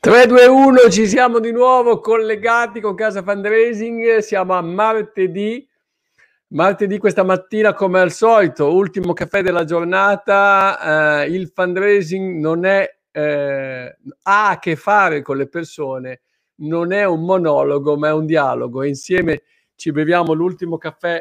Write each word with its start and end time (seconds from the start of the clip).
3, 0.00 0.26
2, 0.26 0.46
1, 0.46 0.90
ci 0.90 1.08
siamo 1.08 1.40
di 1.40 1.50
nuovo 1.50 1.98
collegati 1.98 2.80
con 2.80 2.94
Casa 2.94 3.20
Fundraising, 3.20 4.18
siamo 4.18 4.54
a 4.54 4.62
martedì, 4.62 5.68
martedì 6.50 6.98
questa 6.98 7.24
mattina 7.24 7.74
come 7.74 7.98
al 7.98 8.12
solito, 8.12 8.72
ultimo 8.72 9.12
caffè 9.12 9.42
della 9.42 9.64
giornata, 9.64 11.24
eh, 11.24 11.30
il 11.30 11.48
fundraising 11.52 12.38
non 12.38 12.64
è, 12.64 12.88
eh, 13.10 13.96
ha 14.22 14.50
a 14.50 14.58
che 14.60 14.76
fare 14.76 15.20
con 15.20 15.36
le 15.36 15.48
persone, 15.48 16.20
non 16.60 16.92
è 16.92 17.04
un 17.04 17.24
monologo 17.24 17.96
ma 17.96 18.08
è 18.08 18.12
un 18.12 18.24
dialogo. 18.24 18.84
Insieme 18.84 19.42
ci 19.74 19.90
beviamo 19.90 20.32
l'ultimo 20.32 20.78
caffè 20.78 21.20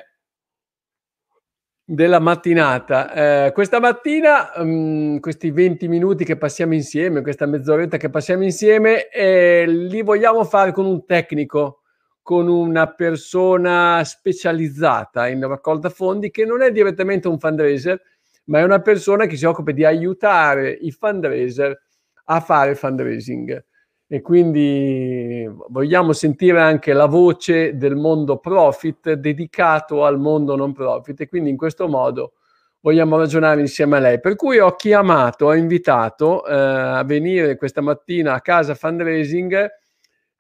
della 1.90 2.20
mattinata. 2.20 3.46
Eh, 3.46 3.52
questa 3.54 3.80
mattina, 3.80 4.52
um, 4.58 5.22
questi 5.22 5.52
20 5.52 5.88
minuti 5.88 6.26
che 6.26 6.36
passiamo 6.36 6.74
insieme, 6.74 7.22
questa 7.22 7.46
mezz'oretta 7.46 7.96
che 7.96 8.10
passiamo 8.10 8.44
insieme, 8.44 9.08
eh, 9.08 9.64
li 9.66 10.02
vogliamo 10.02 10.44
fare 10.44 10.74
con 10.74 10.86
un 10.86 11.06
tecnico, 11.06 11.84
con 12.22 12.50
una 12.50 12.88
persona 12.88 14.02
specializzata 14.04 15.30
in 15.30 15.48
raccolta 15.48 15.90
fondi 15.90 16.30
che 16.30 16.44
non 16.44 16.62
è 16.62 16.74
direttamente 16.74 17.30
un 17.30 17.40
fundraiser, 17.40 18.02
ma 18.48 18.60
è 18.60 18.64
una 18.64 18.82
persona 18.82 19.26
che 19.26 19.38
si 19.38 19.46
occupa 19.46 19.72
di 19.72 19.86
aiutare 19.86 20.72
i 20.72 20.92
fundraiser 20.92 21.82
a 22.26 22.42
fare 22.42 22.76
fundraising 22.76 23.64
e 24.08 24.22
quindi 24.22 25.46
vogliamo 25.70 26.14
sentire 26.14 26.62
anche 26.62 26.94
la 26.94 27.08
voce 27.08 27.76
del 27.76 27.96
mondo 27.96 28.38
profit 28.38 29.14
dedicato 29.14 30.06
al 30.06 30.18
mondo 30.18 30.56
non 30.56 30.72
profit 30.72 31.22
e 31.22 31.28
quindi 31.28 31.50
in 31.50 31.58
questo 31.58 31.90
modo 31.90 32.34
vogliamo 32.80 33.18
ragionare 33.18 33.60
insieme 33.60 33.98
a 33.98 34.00
lei. 34.00 34.20
Per 34.22 34.36
cui 34.36 34.60
ho 34.60 34.76
chiamato, 34.76 35.48
ho 35.48 35.54
invitato 35.56 36.46
eh, 36.46 36.54
a 36.54 37.04
venire 37.04 37.58
questa 37.58 37.82
mattina 37.82 38.34
a 38.34 38.42
casa 38.42 38.76
fundraising 38.76 39.70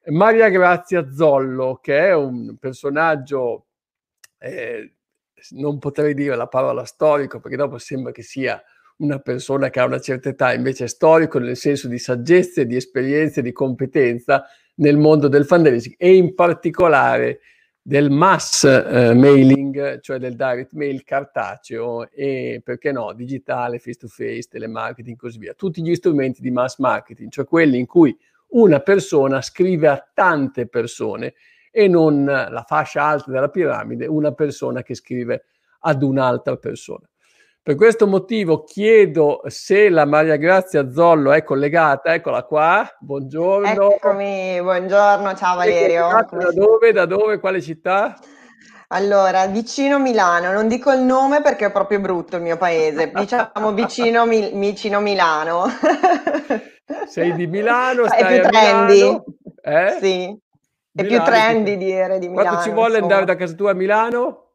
Maria 0.09 0.47
Grazia 0.47 1.11
Zollo, 1.11 1.79
che 1.81 2.07
è 2.07 2.15
un 2.15 2.55
personaggio, 2.57 3.65
eh, 4.37 4.93
non 5.51 5.79
potrei 5.79 6.13
dire 6.13 6.35
la 6.35 6.47
parola 6.47 6.85
storico 6.85 7.39
perché 7.39 7.57
dopo 7.57 7.77
sembra 7.77 8.13
che 8.13 8.21
sia 8.21 8.61
una 8.97 9.19
persona 9.19 9.69
che 9.69 9.79
ha 9.79 9.85
una 9.85 9.99
certa 9.99 10.29
età, 10.29 10.53
invece 10.53 10.85
è 10.85 10.87
storico 10.87 11.39
nel 11.39 11.55
senso 11.57 11.87
di 11.87 11.99
saggezza, 11.99 12.63
di 12.63 12.75
esperienza, 12.75 13.41
di 13.41 13.51
competenza 13.51 14.45
nel 14.75 14.97
mondo 14.97 15.27
del 15.27 15.45
fundraising 15.45 15.95
e 15.97 16.15
in 16.15 16.33
particolare 16.33 17.39
del 17.81 18.09
mass 18.09 18.65
eh, 18.65 19.13
mailing, 19.13 20.01
cioè 20.01 20.17
del 20.17 20.35
direct 20.35 20.73
mail 20.73 21.03
cartaceo 21.03 22.09
e 22.09 22.61
perché 22.63 22.91
no, 22.91 23.13
digitale, 23.13 23.79
face 23.79 23.97
to 23.97 24.07
face, 24.07 24.47
telemarketing 24.49 25.15
e 25.15 25.19
così 25.19 25.37
via. 25.37 25.53
Tutti 25.53 25.81
gli 25.81 25.95
strumenti 25.95 26.41
di 26.41 26.51
mass 26.51 26.79
marketing, 26.79 27.31
cioè 27.31 27.45
quelli 27.45 27.77
in 27.77 27.85
cui 27.85 28.17
una 28.49 28.79
persona 28.81 29.41
scrive 29.41 29.87
a 29.87 30.09
tante 30.13 30.67
persone 30.67 31.33
e 31.71 31.87
non 31.87 32.25
la 32.25 32.65
fascia 32.67 33.03
alta 33.03 33.31
della 33.31 33.49
piramide, 33.49 34.05
una 34.05 34.33
persona 34.33 34.83
che 34.83 34.95
scrive 34.95 35.45
ad 35.79 36.03
un'altra 36.03 36.57
persona. 36.57 37.07
Per 37.67 37.75
questo 37.75 38.07
motivo 38.07 38.63
chiedo 38.63 39.41
se 39.47 39.89
la 39.89 40.05
Maria 40.05 40.37
Grazia 40.37 40.89
Zollo 40.89 41.33
è 41.33 41.43
collegata, 41.43 42.13
eccola 42.13 42.43
qua, 42.43 42.89
buongiorno. 42.97 43.91
Eccomi, 43.91 44.57
buongiorno, 44.61 45.35
ciao 45.35 45.57
Valerio. 45.57 46.07
Da 46.07 46.51
dove, 46.53 46.93
da 46.93 47.05
dove, 47.05 47.41
quale 47.41 47.59
città? 47.59 48.17
Allora, 48.87 49.47
vicino 49.47 49.99
Milano, 49.99 50.53
non 50.53 50.69
dico 50.69 50.93
il 50.93 51.01
nome 51.01 51.41
perché 51.41 51.65
è 51.65 51.71
proprio 51.73 51.99
brutto 51.99 52.37
il 52.37 52.43
mio 52.43 52.55
paese, 52.55 53.11
diciamo 53.13 53.73
vicino, 53.73 54.25
mi, 54.25 54.49
vicino 54.53 55.01
Milano. 55.01 55.65
Sei 57.05 57.33
di 57.33 57.47
Milano, 57.47 58.05
stai 58.05 58.21
è 58.21 58.39
più 58.39 58.49
trendy. 58.49 58.93
Milano, 58.93 59.23
eh? 59.61 59.97
Sì, 59.99 60.39
è 60.95 61.01
Milano, 61.01 61.23
più 61.23 61.33
trendy 61.33 61.75
dire 61.75 62.17
di 62.17 62.29
Milano. 62.29 62.47
Quanto 62.47 62.63
ci 62.63 62.73
vuole 62.73 62.87
insomma. 62.95 63.13
andare 63.13 63.25
da 63.25 63.35
casa 63.35 63.55
tua 63.55 63.71
a 63.71 63.73
Milano? 63.73 64.46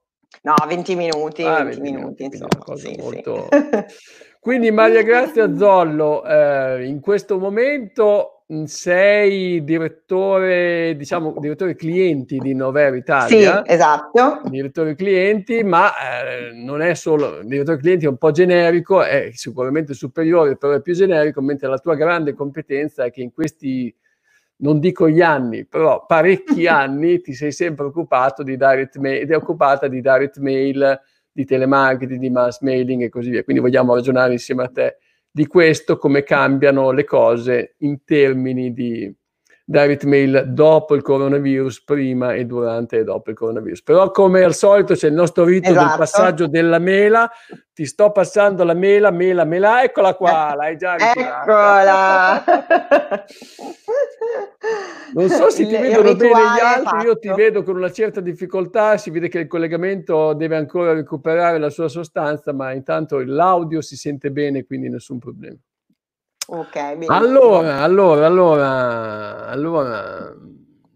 No, 0.43 0.55
20 0.67 0.97
minuti, 0.97 1.45
ah, 1.45 1.63
20, 1.63 1.81
20 1.81 1.81
minuti, 1.81 2.23
minuti 2.23 2.23
insomma. 2.25 2.77
Sì, 2.77 2.97
molto... 2.99 3.49
sì. 3.51 4.21
Quindi 4.43 4.73
Maria 4.73 5.03
Grazia 5.03 5.57
Zollo, 5.57 6.25
eh, 6.25 6.85
in 6.85 6.99
questo 6.99 7.39
momento 7.39 8.43
sei 8.65 9.63
direttore, 9.65 10.95
diciamo, 10.97 11.37
direttore 11.39 11.75
clienti 11.75 12.39
di 12.39 12.55
Nover 12.55 12.95
Italia. 12.95 13.63
Sì, 13.65 13.73
esatto. 13.73 14.41
Direttore 14.45 14.95
clienti, 14.95 15.63
ma 15.63 15.91
eh, 15.91 16.53
non 16.53 16.83
è 16.83 16.95
solo, 16.95 17.41
direttore 17.45 17.79
clienti 17.79 18.05
è 18.05 18.09
un 18.09 18.19
po' 18.19 18.31
generico, 18.31 19.03
è 19.03 19.31
sicuramente 19.33 19.95
superiore, 19.95 20.57
però 20.57 20.73
è 20.75 20.83
più 20.83 20.95
generico, 20.95 21.41
mentre 21.41 21.69
la 21.69 21.79
tua 21.79 21.95
grande 21.95 22.35
competenza 22.35 23.05
è 23.05 23.11
che 23.11 23.23
in 23.23 23.33
questi 23.33 23.95
non 24.63 24.81
dico 24.81 25.09
gli 25.09 25.21
anni, 25.21 25.67
però 25.67 26.05
parecchi 26.07 26.67
anni 26.69 27.21
ti 27.21 27.35
sei 27.35 27.53
sempre 27.53 27.87
occupato 27.87 28.43
di 28.43 28.57
direct 28.57 28.97
mail, 28.99 29.23
ed 29.23 29.31
è 29.31 29.37
occupata 29.37 29.89
di 29.89 30.01
direct 30.01 30.39
mail, 30.39 31.01
di 31.31 31.45
telemarketing, 31.45 32.21
di 32.21 32.31
mass 32.31 32.61
mailing 32.61 33.03
e 33.03 33.09
così 33.09 33.31
via. 33.31 33.45
Quindi 33.45 33.63
vogliamo 33.63 33.95
ragionare 33.95 34.33
insieme 34.33 34.65
a 34.65 34.69
te 34.69 34.97
di 35.31 35.47
questo, 35.47 35.97
come 35.97 36.23
cambiano 36.23 36.91
le 36.91 37.05
cose 37.05 37.75
in 37.79 38.05
termini 38.05 38.73
di, 38.73 39.13
direct 39.65 40.05
mail 40.05 40.45
dopo 40.49 40.95
il 40.95 41.03
coronavirus, 41.03 41.85
prima 41.85 42.35
e 42.35 42.45
durante 42.45 42.99
e 42.99 43.05
dopo 43.05 43.31
il 43.31 43.37
coronavirus. 43.37 43.83
Però 43.83 44.11
come 44.11 44.43
al 44.43 44.55
solito 44.55 44.95
c'è 44.95 45.09
il 45.09 45.15
nostro 45.15 45.45
rito 45.45 45.71
esatto. 45.71 45.87
del 45.87 45.97
passaggio 45.97 46.47
della 46.47 46.79
mela, 46.79 47.31
ti 47.73 47.87
sto 47.87 48.11
passando 48.13 48.65
la 48.65 48.75
mela, 48.75 49.11
mela, 49.11 49.45
mela, 49.45 49.83
eccola 49.83 50.15
qua, 50.15 50.55
l'hai 50.55 50.77
già 50.77 50.97
ritirata. 50.97 51.43
Eccola! 51.43 52.45
non 55.15 55.29
so 55.29 55.51
se 55.51 55.67
ti 55.67 55.75
il, 55.75 55.81
vedono 55.81 56.11
il 56.11 56.17
bene 56.17 56.33
gli 56.33 56.61
altri, 56.61 57.07
io 57.07 57.19
ti 57.19 57.33
vedo 57.33 57.63
con 57.63 57.77
una 57.77 57.91
certa 57.91 58.21
difficoltà, 58.21 58.97
si 58.97 59.11
vede 59.11 59.29
che 59.29 59.39
il 59.39 59.47
collegamento 59.47 60.35
deve 60.35 60.57
ancora 60.57 60.93
recuperare 60.93 61.59
la 61.59 61.71
sua 61.71 61.89
sostanza, 61.89 62.53
ma 62.53 62.73
intanto 62.73 63.23
l'audio 63.25 63.81
si 63.81 63.97
sente 63.97 64.31
bene, 64.31 64.65
quindi 64.65 64.89
nessun 64.89 65.19
problema. 65.19 65.57
Ok, 66.49 66.77
Allora, 67.07 67.81
allora, 67.81 68.27
allora, 68.27 69.47
allora, 69.47 70.35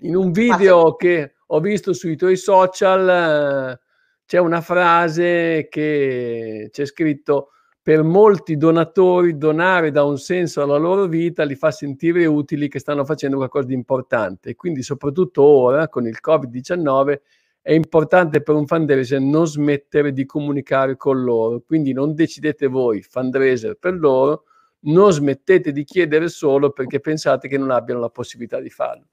in 0.00 0.16
un 0.16 0.32
video 0.32 0.96
se... 0.98 1.06
che 1.06 1.34
ho 1.46 1.60
visto 1.60 1.92
sui 1.92 2.16
tuoi 2.16 2.36
social 2.36 3.78
c'è 4.26 4.38
una 4.38 4.60
frase 4.60 5.68
che 5.70 6.68
c'è 6.72 6.84
scritto 6.84 7.50
per 7.86 8.02
molti 8.02 8.56
donatori 8.56 9.38
donare 9.38 9.92
dà 9.92 10.02
un 10.02 10.18
senso 10.18 10.60
alla 10.60 10.76
loro 10.76 11.06
vita, 11.06 11.44
li 11.44 11.54
fa 11.54 11.70
sentire 11.70 12.26
utili 12.26 12.68
che 12.68 12.80
stanno 12.80 13.04
facendo 13.04 13.36
qualcosa 13.36 13.68
di 13.68 13.74
importante. 13.74 14.56
Quindi 14.56 14.82
soprattutto 14.82 15.44
ora 15.44 15.88
con 15.88 16.04
il 16.08 16.18
Covid-19 16.20 17.20
è 17.62 17.72
importante 17.72 18.42
per 18.42 18.56
un 18.56 18.66
fundraiser 18.66 19.20
non 19.20 19.46
smettere 19.46 20.12
di 20.12 20.26
comunicare 20.26 20.96
con 20.96 21.22
loro. 21.22 21.62
Quindi 21.64 21.92
non 21.92 22.12
decidete 22.16 22.66
voi 22.66 23.02
fundraiser 23.02 23.76
per 23.76 23.94
loro, 23.94 24.46
non 24.86 25.12
smettete 25.12 25.72
di 25.72 25.84
chiedere 25.84 26.28
solo 26.28 26.70
perché 26.70 27.00
pensate 27.00 27.48
che 27.48 27.58
non 27.58 27.70
abbiano 27.70 28.00
la 28.00 28.10
possibilità 28.10 28.60
di 28.60 28.70
farlo. 28.70 29.06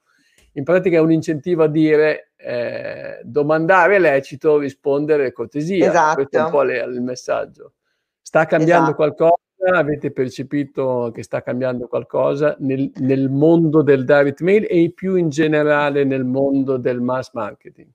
In 0.54 0.64
pratica 0.64 0.98
è 0.98 1.00
un 1.00 1.12
incentivo 1.12 1.64
a 1.64 1.68
dire 1.68 2.32
eh, 2.38 3.20
domandare 3.24 3.96
è 3.96 4.00
lecito, 4.00 4.60
rispondere 4.60 5.28
è 5.28 5.32
cortesia. 5.32 5.90
Esatto. 5.90 6.16
Questo 6.16 6.38
è 6.38 6.44
un 6.44 6.50
po' 6.52 6.62
le, 6.62 6.84
il 6.84 7.02
messaggio. 7.02 7.74
Sta 8.22 8.46
cambiando 8.46 8.92
esatto. 8.92 8.96
qualcosa? 8.96 9.38
Avete 9.74 10.12
percepito 10.12 11.12
che 11.14 11.24
sta 11.24 11.42
cambiando 11.42 11.88
qualcosa 11.88 12.56
nel, 12.60 12.92
nel 12.98 13.30
mondo 13.30 13.82
del 13.82 14.04
direct 14.04 14.42
mail 14.42 14.68
e 14.70 14.92
più 14.94 15.16
in 15.16 15.30
generale 15.30 16.04
nel 16.04 16.26
mondo 16.26 16.78
del 16.78 17.00
mass 17.00 17.32
marketing? 17.32 17.90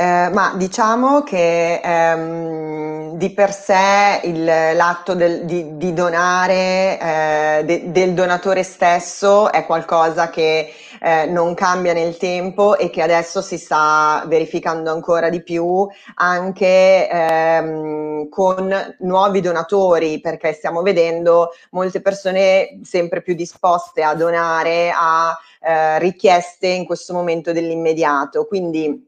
Eh, 0.00 0.30
ma 0.32 0.52
diciamo 0.54 1.24
che 1.24 1.80
ehm, 1.82 3.16
di 3.16 3.30
per 3.30 3.52
sé 3.52 4.20
il, 4.22 4.44
l'atto 4.44 5.16
del, 5.16 5.44
di, 5.44 5.76
di, 5.76 5.92
donare 5.92 7.00
eh, 7.00 7.64
de, 7.64 7.90
del 7.90 8.14
donatore 8.14 8.62
stesso 8.62 9.50
è 9.50 9.66
qualcosa 9.66 10.30
che 10.30 10.72
eh, 11.02 11.26
non 11.26 11.54
cambia 11.54 11.94
nel 11.94 12.16
tempo 12.16 12.78
e 12.78 12.90
che 12.90 13.02
adesso 13.02 13.42
si 13.42 13.58
sta 13.58 14.22
verificando 14.28 14.92
ancora 14.92 15.30
di 15.30 15.42
più 15.42 15.88
anche 16.14 17.08
ehm, 17.10 18.28
con 18.28 18.96
nuovi 19.00 19.40
donatori 19.40 20.20
perché 20.20 20.52
stiamo 20.52 20.82
vedendo 20.82 21.50
molte 21.70 22.00
persone 22.00 22.78
sempre 22.84 23.20
più 23.20 23.34
disposte 23.34 24.04
a 24.04 24.14
donare 24.14 24.92
a 24.94 25.36
eh, 25.60 25.98
richieste 25.98 26.68
in 26.68 26.86
questo 26.86 27.14
momento 27.14 27.52
dell'immediato. 27.52 28.46
Quindi 28.46 29.07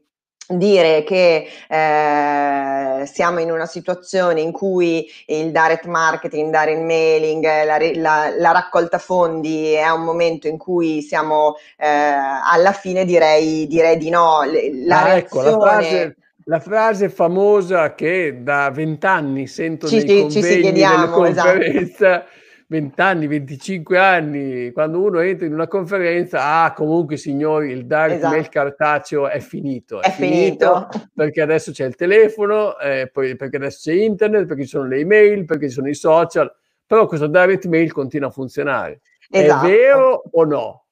dire 0.57 1.03
che 1.03 1.47
eh, 1.67 3.05
siamo 3.05 3.39
in 3.39 3.51
una 3.51 3.65
situazione 3.65 4.41
in 4.41 4.51
cui 4.51 5.07
il 5.27 5.51
direct 5.51 5.85
marketing, 5.85 6.51
dare 6.51 6.73
il 6.73 6.81
mailing, 6.81 7.43
la, 7.43 7.77
la, 7.95 8.33
la, 8.37 8.51
raccolta 8.51 8.97
fondi 8.97 9.73
è 9.73 9.89
un 9.89 10.03
momento 10.03 10.47
in 10.47 10.57
cui 10.57 11.01
siamo 11.01 11.55
eh, 11.77 11.87
alla 11.87 12.71
fine 12.73 13.05
direi, 13.05 13.67
direi 13.67 13.97
di 13.97 14.09
no. 14.09 14.41
La, 14.85 15.03
ah, 15.03 15.15
ecco, 15.15 15.41
la 15.41 15.59
frase, 15.59 16.15
la 16.45 16.59
frase 16.59 17.09
famosa 17.09 17.93
che 17.95 18.39
da 18.41 18.69
vent'anni 18.71 19.47
sento 19.47 19.87
ci, 19.87 20.03
nei 20.03 20.31
ci, 20.31 20.41
ci 20.41 20.61
chiediamo, 20.61 21.25
esatto 21.25 22.39
20 22.71 23.01
anni, 23.01 23.27
25 23.27 23.97
anni, 23.97 24.71
quando 24.71 25.01
uno 25.01 25.19
entra 25.19 25.45
in 25.45 25.51
una 25.51 25.67
conferenza, 25.67 26.63
ah, 26.63 26.71
comunque 26.71 27.17
signori, 27.17 27.69
il 27.71 27.85
direct 27.85 28.15
esatto. 28.15 28.33
mail 28.33 28.47
cartaceo 28.47 29.27
è 29.27 29.39
finito. 29.41 30.01
È, 30.01 30.07
è 30.07 30.11
finito, 30.11 30.87
finito, 30.89 31.09
perché 31.13 31.41
adesso 31.41 31.73
c'è 31.73 31.85
il 31.85 31.95
telefono, 31.95 32.79
eh, 32.79 33.09
poi, 33.11 33.35
perché 33.35 33.57
adesso 33.57 33.89
c'è 33.89 33.97
internet, 33.97 34.45
perché 34.45 34.63
ci 34.63 34.69
sono 34.69 34.87
le 34.87 34.99
email, 34.99 35.43
perché 35.43 35.67
ci 35.67 35.73
sono 35.73 35.89
i 35.89 35.93
social, 35.93 36.49
però 36.85 37.07
questo 37.07 37.27
direct 37.27 37.65
mail 37.65 37.91
continua 37.91 38.29
a 38.29 38.31
funzionare. 38.31 39.01
Esatto. 39.29 39.65
È 39.65 39.69
vero 39.69 40.23
o 40.31 40.43
no? 40.45 40.85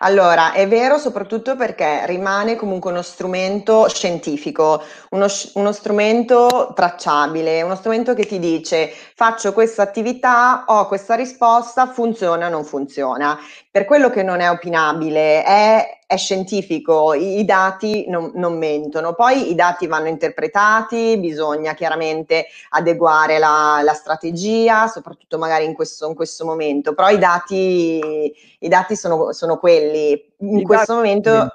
Allora, 0.00 0.52
è 0.52 0.68
vero 0.68 0.98
soprattutto 0.98 1.56
perché 1.56 2.06
rimane 2.06 2.54
comunque 2.54 2.92
uno 2.92 3.02
strumento 3.02 3.88
scientifico, 3.88 4.80
uno, 5.10 5.26
uno 5.54 5.72
strumento 5.72 6.72
tracciabile, 6.76 7.60
uno 7.62 7.74
strumento 7.74 8.14
che 8.14 8.24
ti 8.24 8.38
dice 8.38 8.92
faccio 9.14 9.52
questa 9.52 9.82
attività, 9.82 10.64
ho 10.68 10.86
questa 10.86 11.14
risposta, 11.16 11.86
funziona 11.88 12.46
o 12.46 12.50
non 12.50 12.64
funziona. 12.64 13.36
Per 13.68 13.84
quello 13.84 14.10
che 14.10 14.22
non 14.22 14.38
è 14.40 14.48
opinabile, 14.48 15.42
è, 15.42 15.98
è 16.06 16.16
scientifico, 16.16 17.14
i, 17.14 17.44
dati 17.44 18.08
non, 18.08 18.32
non, 18.34 18.58
mentono. 18.58 19.14
Poi 19.14 19.50
i 19.50 19.54
dati 19.54 19.86
vanno 19.86 20.08
interpretati, 20.08 21.18
bisogna 21.18 21.74
chiaramente 21.74 22.46
adeguare 22.70 23.38
la, 23.38 23.80
la 23.82 23.92
strategia, 23.94 24.86
soprattutto 24.86 25.38
magari 25.38 25.64
in 25.64 25.74
questo, 25.74 26.08
in 26.08 26.14
questo, 26.14 26.44
momento, 26.44 26.94
però 26.94 27.08
i 27.08 27.18
dati, 27.18 28.32
i 28.58 28.68
dati 28.68 28.96
sono, 28.96 29.32
sono 29.32 29.58
quelli. 29.58 30.32
In 30.38 30.58
I 30.58 30.62
questo 30.62 30.94
momento... 30.94 31.54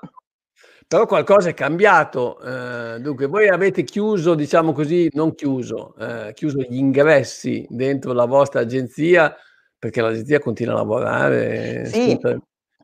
Però 0.87 1.05
qualcosa 1.05 1.49
è 1.49 1.53
cambiato. 1.53 2.39
Eh, 2.41 2.99
dunque, 2.99 3.27
voi 3.27 3.47
avete 3.47 3.83
chiuso, 3.83 4.33
diciamo 4.33 4.73
così, 4.73 5.07
non 5.13 5.35
chiuso, 5.35 5.93
eh, 5.99 6.33
chiuso 6.33 6.61
gli 6.61 6.77
ingressi 6.77 7.63
dentro 7.69 8.11
la 8.11 8.25
vostra 8.25 8.61
agenzia 8.61 9.35
perché 9.79 10.01
l'agenzia 10.01 10.39
continua 10.39 10.73
a 10.73 10.77
lavorare 10.77 11.85
sì. 11.85 12.19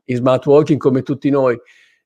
In 0.06 0.16
smart 0.16 0.46
working 0.46 0.78
come 0.78 1.02
tutti 1.02 1.30
noi. 1.30 1.56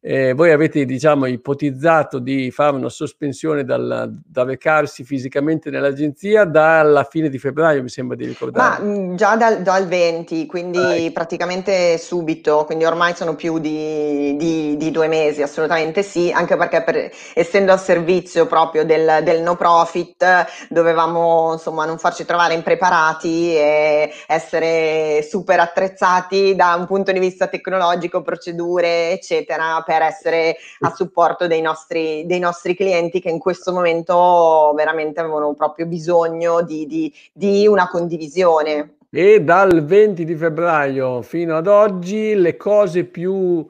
Eh, 0.02 0.32
voi 0.32 0.50
avete 0.50 0.86
diciamo, 0.86 1.26
ipotizzato 1.26 2.20
di 2.20 2.50
fare 2.50 2.74
una 2.74 2.88
sospensione 2.88 3.64
dal, 3.64 4.10
da 4.26 4.44
recarsi 4.44 5.04
fisicamente 5.04 5.68
nell'agenzia 5.68 6.44
dalla 6.44 7.04
fine 7.04 7.28
di 7.28 7.38
febbraio, 7.38 7.82
mi 7.82 7.90
sembra 7.90 8.16
di 8.16 8.24
ricordare. 8.24 8.82
Ma 8.82 8.86
mm, 8.86 9.16
già 9.16 9.36
dal, 9.36 9.60
dal 9.60 9.86
20, 9.86 10.46
quindi 10.46 10.78
ah, 10.78 11.12
praticamente 11.12 11.98
subito, 11.98 12.64
quindi 12.64 12.86
ormai 12.86 13.14
sono 13.14 13.34
più 13.34 13.58
di, 13.58 14.36
di, 14.38 14.78
di, 14.78 14.90
due 14.90 15.06
mesi, 15.06 15.42
assolutamente 15.42 16.02
sì, 16.02 16.32
anche 16.32 16.56
perché 16.56 16.82
per, 16.82 17.10
essendo 17.34 17.72
al 17.72 17.80
servizio 17.80 18.46
proprio 18.46 18.86
del, 18.86 19.20
del, 19.22 19.42
no 19.42 19.54
profit 19.54 20.46
dovevamo 20.70 21.52
insomma 21.52 21.84
non 21.84 21.98
farci 21.98 22.24
trovare 22.24 22.54
impreparati 22.54 23.54
e 23.54 24.12
essere 24.26 25.26
super 25.28 25.60
attrezzati 25.60 26.54
da 26.54 26.74
un 26.78 26.86
punto 26.86 27.12
di 27.12 27.18
vista 27.18 27.48
tecnologico, 27.48 28.22
procedure, 28.22 29.10
eccetera 29.10 29.82
per 29.90 30.02
essere 30.02 30.56
a 30.82 30.94
supporto 30.94 31.48
dei 31.48 31.60
nostri, 31.60 32.24
dei 32.24 32.38
nostri 32.38 32.76
clienti 32.76 33.20
che 33.20 33.28
in 33.28 33.40
questo 33.40 33.72
momento 33.72 34.72
veramente 34.76 35.18
avevano 35.18 35.54
proprio 35.54 35.86
bisogno 35.86 36.62
di, 36.62 36.86
di, 36.86 37.12
di 37.32 37.66
una 37.66 37.88
condivisione. 37.88 38.98
E 39.10 39.42
dal 39.42 39.84
20 39.84 40.24
di 40.24 40.36
febbraio 40.36 41.22
fino 41.22 41.56
ad 41.56 41.66
oggi 41.66 42.36
le 42.36 42.56
cose 42.56 43.02
più 43.02 43.66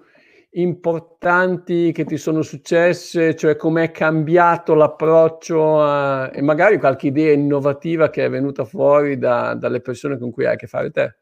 importanti 0.51 1.10
che 1.93 2.05
ti 2.07 2.17
sono 2.17 2.41
successe, 2.41 3.37
cioè 3.37 3.55
com'è 3.57 3.91
cambiato 3.91 4.73
l'approccio 4.75 5.83
a, 5.83 6.31
e 6.33 6.41
magari 6.41 6.79
qualche 6.79 7.09
idea 7.09 7.35
innovativa 7.35 8.09
che 8.09 8.25
è 8.25 8.31
venuta 8.31 8.65
fuori 8.65 9.19
da, 9.19 9.53
dalle 9.55 9.83
persone 9.83 10.19
con 10.19 10.31
cui 10.31 10.47
hai 10.47 10.55
a 10.55 10.57
che 10.57 10.67
fare 10.67 10.91
te? 10.91 11.17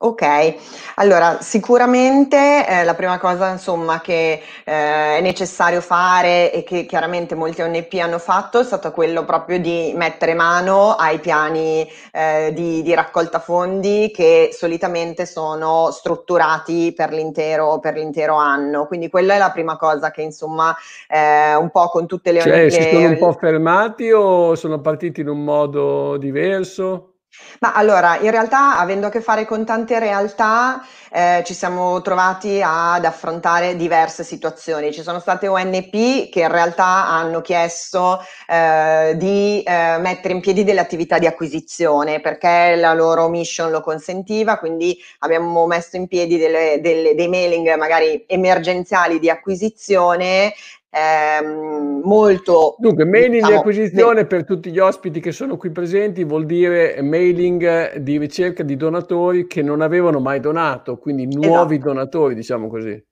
Ok, 0.00 0.54
allora 0.94 1.38
sicuramente 1.40 2.64
eh, 2.68 2.84
la 2.84 2.94
prima 2.94 3.18
cosa 3.18 3.50
insomma 3.50 4.00
che 4.00 4.40
eh, 4.64 5.16
è 5.16 5.20
necessario 5.20 5.80
fare 5.80 6.52
e 6.52 6.62
che 6.62 6.86
chiaramente 6.86 7.34
molti 7.34 7.62
ONP 7.62 7.94
hanno 8.00 8.20
fatto 8.20 8.60
è 8.60 8.64
stato 8.64 8.92
quello 8.92 9.24
proprio 9.24 9.58
di 9.58 9.92
mettere 9.96 10.34
mano 10.34 10.94
ai 10.94 11.18
piani 11.18 11.84
eh, 12.12 12.52
di, 12.54 12.82
di, 12.82 12.94
raccolta 12.94 13.40
fondi 13.40 14.12
che 14.14 14.50
solitamente 14.52 15.26
sono 15.26 15.90
strutturati 15.90 16.92
per 16.94 17.12
l'intero, 17.12 17.80
per 17.80 17.94
l'intero 17.94 18.36
anno. 18.36 18.86
Quindi 18.86 19.10
quella 19.10 19.36
è 19.38 19.40
la 19.40 19.50
prima 19.50 19.76
cosa 19.76 20.10
che 20.10 20.22
insomma 20.22 20.76
eh, 21.08 21.54
un 21.54 21.70
po' 21.70 21.88
con 21.88 22.06
tutte 22.06 22.32
le... 22.32 22.40
Cioè, 22.40 22.70
si 22.70 22.82
sono 22.82 23.08
un 23.08 23.18
po' 23.18 23.32
fermati 23.32 24.10
o 24.10 24.54
sono 24.54 24.80
partiti 24.80 25.22
in 25.22 25.28
un 25.28 25.42
modo 25.42 26.16
diverso? 26.18 27.14
Ma 27.60 27.72
allora, 27.74 28.18
in 28.18 28.30
realtà, 28.30 28.78
avendo 28.78 29.08
a 29.08 29.10
che 29.10 29.20
fare 29.20 29.44
con 29.44 29.64
tante 29.64 29.98
realtà, 29.98 30.84
eh, 31.10 31.42
ci 31.44 31.54
siamo 31.54 32.00
trovati 32.02 32.60
ad 32.62 33.04
affrontare 33.04 33.76
diverse 33.76 34.22
situazioni. 34.22 34.92
Ci 34.92 35.02
sono 35.02 35.18
state 35.18 35.48
ONP 35.48 36.28
che 36.30 36.40
in 36.40 36.48
realtà 36.48 37.06
hanno 37.08 37.40
chiesto 37.40 38.20
eh, 38.46 39.14
di 39.16 39.62
eh, 39.62 39.96
mettere 39.98 40.34
in 40.34 40.40
piedi 40.40 40.64
delle 40.64 40.80
attività 40.80 41.18
di 41.18 41.26
acquisizione 41.26 42.20
perché 42.20 42.76
la 42.76 42.94
loro 42.94 43.28
mission 43.28 43.70
lo 43.70 43.80
consentiva, 43.80 44.58
quindi 44.58 44.96
abbiamo 45.20 45.66
messo 45.66 45.96
in 45.96 46.06
piedi 46.06 46.38
delle, 46.38 46.78
delle, 46.80 47.14
dei 47.14 47.28
mailing 47.28 47.74
magari 47.76 48.24
emergenziali 48.28 49.18
di 49.18 49.30
acquisizione 49.30 50.52
ehm, 50.90 52.00
molto... 52.04 52.76
Dunque, 52.78 53.04
mailing 53.04 53.34
diciamo, 53.34 53.52
di 53.52 53.58
acquisizione 53.58 54.26
per 54.26 54.44
tutti 54.44 54.70
gli 54.70 54.78
ospiti 54.78 55.20
che 55.20 55.32
sono 55.32 55.56
qui 55.56 55.70
presenti 55.70 56.24
vuol 56.24 56.46
dire 56.46 57.00
mailing 57.02 57.96
di 57.96 58.18
ricerca 58.18 58.62
di 58.62 58.76
donatori 58.76 59.46
che 59.46 59.62
non 59.62 59.80
avevano 59.80 60.20
mai 60.20 60.40
donato, 60.40 60.98
quindi 60.98 61.26
nuovi 61.26 61.76
esatto. 61.76 61.92
donatori, 61.92 62.34
diciamo 62.34 62.68
così. 62.68 63.04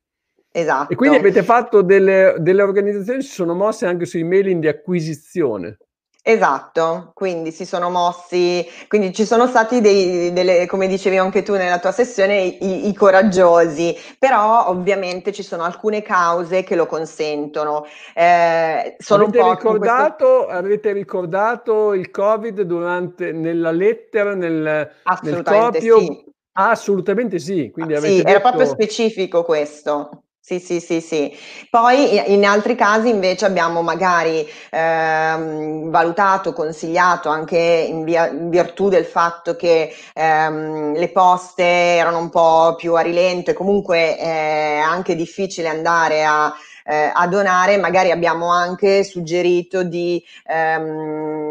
Esatto. 0.50 0.92
E 0.92 0.96
quindi 0.96 1.18
avete 1.18 1.42
fatto 1.42 1.82
delle, 1.82 2.36
delle 2.38 2.62
organizzazioni 2.62 3.20
si 3.20 3.32
sono 3.32 3.54
mosse 3.54 3.84
anche 3.84 4.06
sui 4.06 4.24
mailing 4.24 4.60
di 4.60 4.68
acquisizione. 4.68 5.78
Esatto, 6.28 7.12
quindi 7.14 7.52
si 7.52 7.64
sono 7.64 7.88
mossi, 7.88 8.66
quindi 8.88 9.12
ci 9.12 9.24
sono 9.24 9.46
stati 9.46 9.80
dei, 9.80 10.32
delle, 10.32 10.66
come 10.66 10.88
dicevi 10.88 11.18
anche 11.18 11.44
tu 11.44 11.52
nella 11.52 11.78
tua 11.78 11.92
sessione, 11.92 12.42
i, 12.42 12.88
i, 12.88 12.94
coraggiosi, 12.94 13.96
però 14.18 14.68
ovviamente 14.68 15.32
ci 15.32 15.44
sono 15.44 15.62
alcune 15.62 16.02
cause 16.02 16.64
che 16.64 16.74
lo 16.74 16.86
consentono. 16.86 17.86
Eh, 18.12 18.96
avete, 19.06 19.40
ricordato, 19.40 20.26
questo... 20.26 20.48
avete, 20.48 20.90
ricordato, 20.90 21.92
il 21.92 22.10
Covid 22.10 22.62
durante, 22.62 23.30
nella 23.30 23.70
lettera, 23.70 24.34
nel, 24.34 24.90
Assolutamente 25.04 25.78
nel 25.78 25.92
copio? 25.92 26.00
Sì. 26.00 26.24
Assolutamente 26.54 27.38
sì. 27.38 27.70
Quindi 27.70 27.94
ah, 27.94 28.00
sì, 28.00 28.16
detto... 28.16 28.28
era 28.28 28.40
proprio 28.40 28.66
specifico 28.66 29.44
questo. 29.44 30.24
Sì, 30.48 30.60
sì, 30.60 30.78
sì, 30.78 31.00
sì. 31.00 31.36
Poi 31.68 32.32
in 32.32 32.44
altri 32.44 32.76
casi 32.76 33.08
invece 33.08 33.46
abbiamo 33.46 33.82
magari 33.82 34.46
ehm, 34.70 35.90
valutato, 35.90 36.52
consigliato 36.52 37.28
anche 37.30 37.58
in, 37.58 38.04
via, 38.04 38.28
in, 38.28 38.48
virtù 38.48 38.88
del 38.88 39.06
fatto 39.06 39.56
che 39.56 39.92
ehm, 40.14 40.94
le 40.94 41.08
poste 41.08 41.64
erano 41.64 42.18
un 42.18 42.28
po' 42.30 42.76
più 42.76 42.94
a 42.94 43.00
rilento 43.00 43.50
e 43.50 43.54
comunque 43.54 44.16
è 44.16 44.78
anche 44.80 45.16
difficile 45.16 45.66
andare 45.66 46.24
a, 46.24 46.54
eh, 46.84 47.10
a 47.12 47.26
donare, 47.26 47.76
magari 47.76 48.12
abbiamo 48.12 48.48
anche 48.52 49.02
suggerito 49.02 49.82
di 49.82 50.22
ehm, 50.46 51.45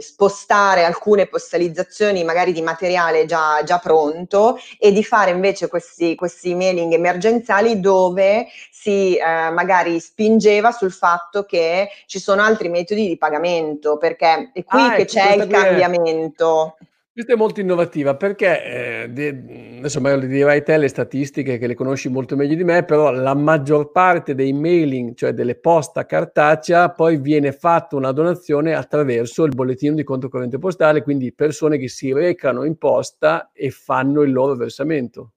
spostare 0.00 0.84
alcune 0.84 1.26
postalizzazioni 1.26 2.24
magari 2.24 2.52
di 2.52 2.62
materiale 2.62 3.26
già, 3.26 3.62
già 3.64 3.78
pronto 3.78 4.58
e 4.78 4.92
di 4.92 5.04
fare 5.04 5.30
invece 5.30 5.68
questi, 5.68 6.14
questi 6.14 6.54
mailing 6.54 6.92
emergenziali 6.92 7.80
dove 7.80 8.46
si 8.70 9.16
eh, 9.16 9.50
magari 9.50 10.00
spingeva 10.00 10.72
sul 10.72 10.92
fatto 10.92 11.44
che 11.44 11.88
ci 12.06 12.18
sono 12.18 12.42
altri 12.42 12.68
metodi 12.68 13.06
di 13.06 13.16
pagamento 13.16 13.98
perché 13.98 14.50
è 14.52 14.64
qui 14.64 14.80
ah, 14.80 14.94
che 14.94 15.02
ecco, 15.02 15.12
c'è 15.12 15.34
il 15.34 15.46
cambiamento. 15.46 16.76
È... 16.78 16.88
Questa 17.20 17.36
è 17.36 17.44
molto 17.44 17.60
innovativa 17.60 18.16
perché, 18.16 19.02
eh, 19.02 19.08
de, 19.10 19.76
adesso 19.76 20.00
magari 20.00 20.22
le 20.22 20.26
dirai 20.28 20.62
te 20.62 20.78
le 20.78 20.88
statistiche 20.88 21.58
che 21.58 21.66
le 21.66 21.74
conosci 21.74 22.08
molto 22.08 22.34
meglio 22.34 22.54
di 22.54 22.64
me, 22.64 22.82
però 22.82 23.10
la 23.10 23.34
maggior 23.34 23.92
parte 23.92 24.34
dei 24.34 24.54
mailing, 24.54 25.14
cioè 25.14 25.32
delle 25.34 25.54
posta 25.54 26.06
cartacea, 26.06 26.88
poi 26.92 27.18
viene 27.18 27.52
fatta 27.52 27.94
una 27.96 28.12
donazione 28.12 28.72
attraverso 28.72 29.44
il 29.44 29.54
bollettino 29.54 29.96
di 29.96 30.02
conto 30.02 30.30
corrente 30.30 30.58
postale, 30.58 31.02
quindi 31.02 31.30
persone 31.34 31.76
che 31.76 31.88
si 31.88 32.10
recano 32.10 32.64
in 32.64 32.78
posta 32.78 33.50
e 33.52 33.68
fanno 33.68 34.22
il 34.22 34.32
loro 34.32 34.54
versamento. 34.54 35.32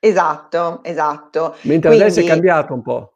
Esatto, 0.00 0.82
esatto. 0.84 1.56
Mentre 1.64 1.90
quindi... 1.90 2.04
adesso 2.04 2.20
è 2.20 2.24
cambiato 2.24 2.72
un 2.72 2.80
po'. 2.80 3.15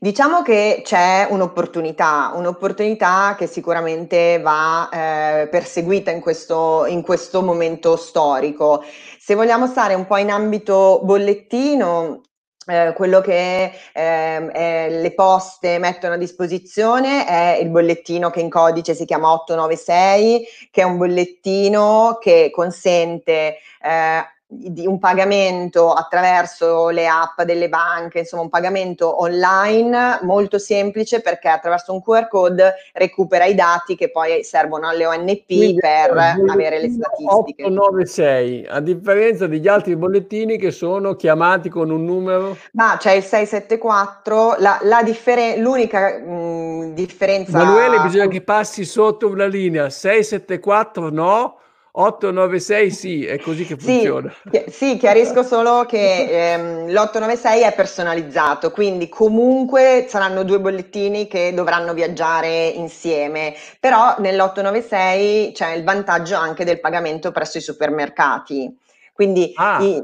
Diciamo 0.00 0.42
che 0.42 0.82
c'è 0.84 1.26
un'opportunità, 1.28 2.32
un'opportunità 2.34 3.34
che 3.36 3.46
sicuramente 3.46 4.38
va 4.40 4.88
eh, 4.90 5.48
perseguita 5.48 6.10
in 6.10 6.20
questo, 6.20 6.86
in 6.86 7.02
questo 7.02 7.42
momento 7.42 7.96
storico. 7.96 8.84
Se 9.18 9.34
vogliamo 9.34 9.66
stare 9.66 9.94
un 9.94 10.06
po' 10.06 10.16
in 10.16 10.30
ambito 10.30 11.00
bollettino, 11.02 12.22
eh, 12.68 12.92
quello 12.94 13.20
che 13.20 13.72
eh, 13.92 14.88
le 14.90 15.14
poste 15.14 15.78
mettono 15.78 16.14
a 16.14 16.18
disposizione 16.18 17.26
è 17.26 17.58
il 17.60 17.70
bollettino 17.70 18.30
che 18.30 18.40
in 18.40 18.50
codice 18.50 18.94
si 18.94 19.04
chiama 19.04 19.32
896, 19.32 20.46
che 20.70 20.82
è 20.82 20.84
un 20.84 20.98
bollettino 20.98 22.18
che 22.20 22.50
consente 22.52 23.56
eh, 23.82 24.22
di 24.50 24.86
un 24.86 24.98
pagamento 24.98 25.92
attraverso 25.92 26.88
le 26.88 27.06
app 27.06 27.42
delle 27.42 27.68
banche, 27.68 28.20
insomma 28.20 28.44
un 28.44 28.48
pagamento 28.48 29.20
online 29.20 30.20
molto 30.22 30.58
semplice 30.58 31.20
perché 31.20 31.48
attraverso 31.48 31.92
un 31.92 32.02
QR 32.02 32.28
code 32.28 32.74
recupera 32.94 33.44
i 33.44 33.54
dati 33.54 33.94
che 33.94 34.10
poi 34.10 34.42
servono 34.42 34.88
alle 34.88 35.04
ONP 35.04 35.44
Quindi 35.44 35.74
per 35.74 36.16
avere 36.48 36.80
le 36.80 36.88
statistiche. 36.88 37.64
896, 37.64 38.66
a 38.70 38.80
differenza 38.80 39.46
degli 39.46 39.68
altri 39.68 39.94
bollettini 39.96 40.56
che 40.56 40.70
sono 40.70 41.14
chiamati 41.14 41.68
con 41.68 41.90
un 41.90 42.06
numero? 42.06 42.56
Ma 42.72 42.96
c'è 42.98 43.12
il 43.12 43.24
674, 43.24 44.56
la, 44.60 44.78
la 44.82 45.02
differen- 45.02 45.60
l'unica 45.60 46.18
mh, 46.18 46.94
differenza... 46.94 47.58
Manuele 47.58 48.00
bisogna 48.00 48.28
che 48.28 48.40
passi 48.40 48.86
sotto 48.86 49.28
una 49.28 49.46
linea, 49.46 49.90
674 49.90 51.10
no, 51.10 51.58
896 51.92 52.90
sì, 52.90 53.26
è 53.26 53.38
così 53.38 53.64
che 53.64 53.76
funziona. 53.76 54.32
Sì, 54.50 54.64
sì 54.68 54.96
chiarisco 54.96 55.42
solo 55.42 55.84
che 55.86 56.52
ehm, 56.52 56.90
l'896 56.90 57.62
è 57.62 57.74
personalizzato, 57.74 58.70
quindi 58.70 59.08
comunque 59.08 60.06
saranno 60.08 60.44
due 60.44 60.60
bollettini 60.60 61.26
che 61.26 61.52
dovranno 61.54 61.94
viaggiare 61.94 62.66
insieme, 62.68 63.54
però 63.80 64.14
nell'896 64.18 65.52
c'è 65.52 65.72
il 65.72 65.84
vantaggio 65.84 66.36
anche 66.36 66.64
del 66.64 66.80
pagamento 66.80 67.32
presso 67.32 67.58
i 67.58 67.62
supermercati. 67.62 68.76
Quindi 69.12 69.52
ah. 69.56 69.82
i, 69.82 69.94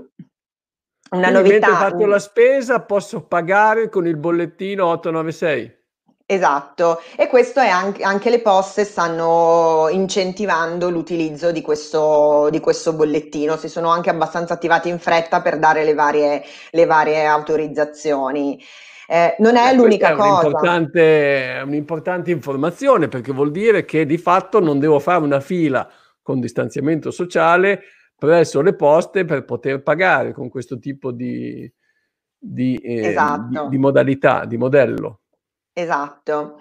una 1.10 1.30
quindi 1.30 1.32
novità. 1.32 1.68
Mentre 1.68 1.70
ho 1.70 1.90
fatto 1.90 2.06
la 2.06 2.18
spesa 2.18 2.80
posso 2.80 3.22
pagare 3.22 3.88
con 3.88 4.06
il 4.06 4.16
bollettino 4.16 4.86
896. 4.86 5.82
Esatto, 6.26 7.02
e 7.18 7.26
questo 7.26 7.60
è 7.60 7.68
anche, 7.68 8.02
anche 8.02 8.30
le 8.30 8.40
poste 8.40 8.84
stanno 8.84 9.88
incentivando 9.90 10.88
l'utilizzo 10.88 11.52
di 11.52 11.60
questo, 11.60 12.48
di 12.50 12.60
questo 12.60 12.94
bollettino, 12.94 13.58
si 13.58 13.68
sono 13.68 13.90
anche 13.90 14.08
abbastanza 14.08 14.54
attivati 14.54 14.88
in 14.88 14.98
fretta 14.98 15.42
per 15.42 15.58
dare 15.58 15.84
le 15.84 15.92
varie, 15.92 16.42
le 16.70 16.86
varie 16.86 17.26
autorizzazioni. 17.26 18.58
Eh, 19.06 19.36
non 19.40 19.56
è 19.56 19.70
eh, 19.70 19.74
l'unica 19.74 20.12
è 20.12 20.14
cosa. 20.14 20.46
Un'importante, 20.46 21.62
un'importante 21.62 22.30
informazione 22.30 23.08
perché 23.08 23.30
vuol 23.32 23.50
dire 23.50 23.84
che 23.84 24.06
di 24.06 24.16
fatto 24.16 24.60
non 24.60 24.78
devo 24.78 25.00
fare 25.00 25.22
una 25.22 25.40
fila 25.40 25.86
con 26.22 26.40
distanziamento 26.40 27.10
sociale 27.10 27.82
presso 28.16 28.62
le 28.62 28.74
poste 28.74 29.26
per 29.26 29.44
poter 29.44 29.82
pagare 29.82 30.32
con 30.32 30.48
questo 30.48 30.78
tipo 30.78 31.12
di, 31.12 31.70
di, 32.38 32.76
eh, 32.76 33.08
esatto. 33.08 33.64
di, 33.64 33.68
di 33.68 33.78
modalità, 33.78 34.46
di 34.46 34.56
modello. 34.56 35.18
Esatto. 35.76 36.60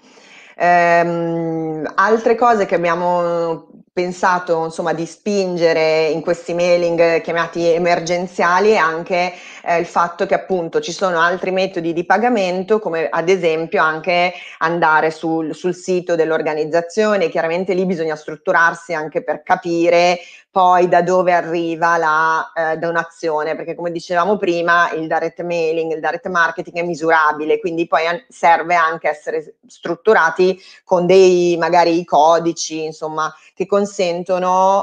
Ehm, 0.56 1.88
altre 1.94 2.34
cose 2.36 2.66
che 2.66 2.74
abbiamo 2.74 3.68
pensato 3.94 4.64
insomma 4.64 4.92
di 4.92 5.06
spingere 5.06 6.08
in 6.08 6.20
questi 6.20 6.52
mailing 6.52 7.20
chiamati 7.20 7.64
emergenziali 7.64 8.72
è 8.72 8.76
anche 8.76 9.32
eh, 9.62 9.78
il 9.78 9.86
fatto 9.86 10.26
che 10.26 10.34
appunto 10.34 10.80
ci 10.80 10.90
sono 10.90 11.20
altri 11.20 11.52
metodi 11.52 11.92
di 11.92 12.04
pagamento 12.04 12.80
come 12.80 13.08
ad 13.08 13.28
esempio 13.28 13.80
anche 13.80 14.32
andare 14.58 15.12
sul, 15.12 15.54
sul 15.54 15.76
sito 15.76 16.16
dell'organizzazione. 16.16 17.28
Chiaramente 17.28 17.72
lì 17.72 17.86
bisogna 17.86 18.16
strutturarsi 18.16 18.94
anche 18.94 19.22
per 19.22 19.44
capire 19.44 20.18
poi 20.54 20.86
da 20.86 21.02
dove 21.02 21.32
arriva 21.32 21.96
la 21.96 22.52
eh, 22.54 22.76
donazione, 22.76 23.56
perché 23.56 23.74
come 23.74 23.90
dicevamo 23.90 24.36
prima 24.36 24.88
il 24.92 25.08
direct 25.08 25.42
mailing, 25.42 25.92
il 25.92 25.98
direct 25.98 26.28
marketing 26.28 26.76
è 26.76 26.82
misurabile, 26.84 27.58
quindi 27.58 27.88
poi 27.88 28.02
serve 28.28 28.76
anche 28.76 29.08
essere 29.08 29.56
strutturati 29.66 30.56
con 30.84 31.06
dei 31.06 31.56
magari 31.58 32.04
codici, 32.04 32.84
insomma, 32.84 33.34
che 33.52 33.66
consentono 33.66 33.83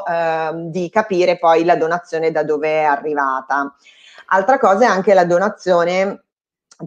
eh, 0.06 0.52
di 0.70 0.90
capire 0.90 1.38
poi 1.38 1.64
la 1.64 1.76
donazione 1.76 2.32
da 2.32 2.44
dove 2.44 2.70
è 2.70 2.84
arrivata. 2.84 3.76
Altra 4.28 4.58
cosa 4.58 4.86
è 4.86 4.88
anche 4.88 5.14
la 5.14 5.26
donazione 5.26 6.24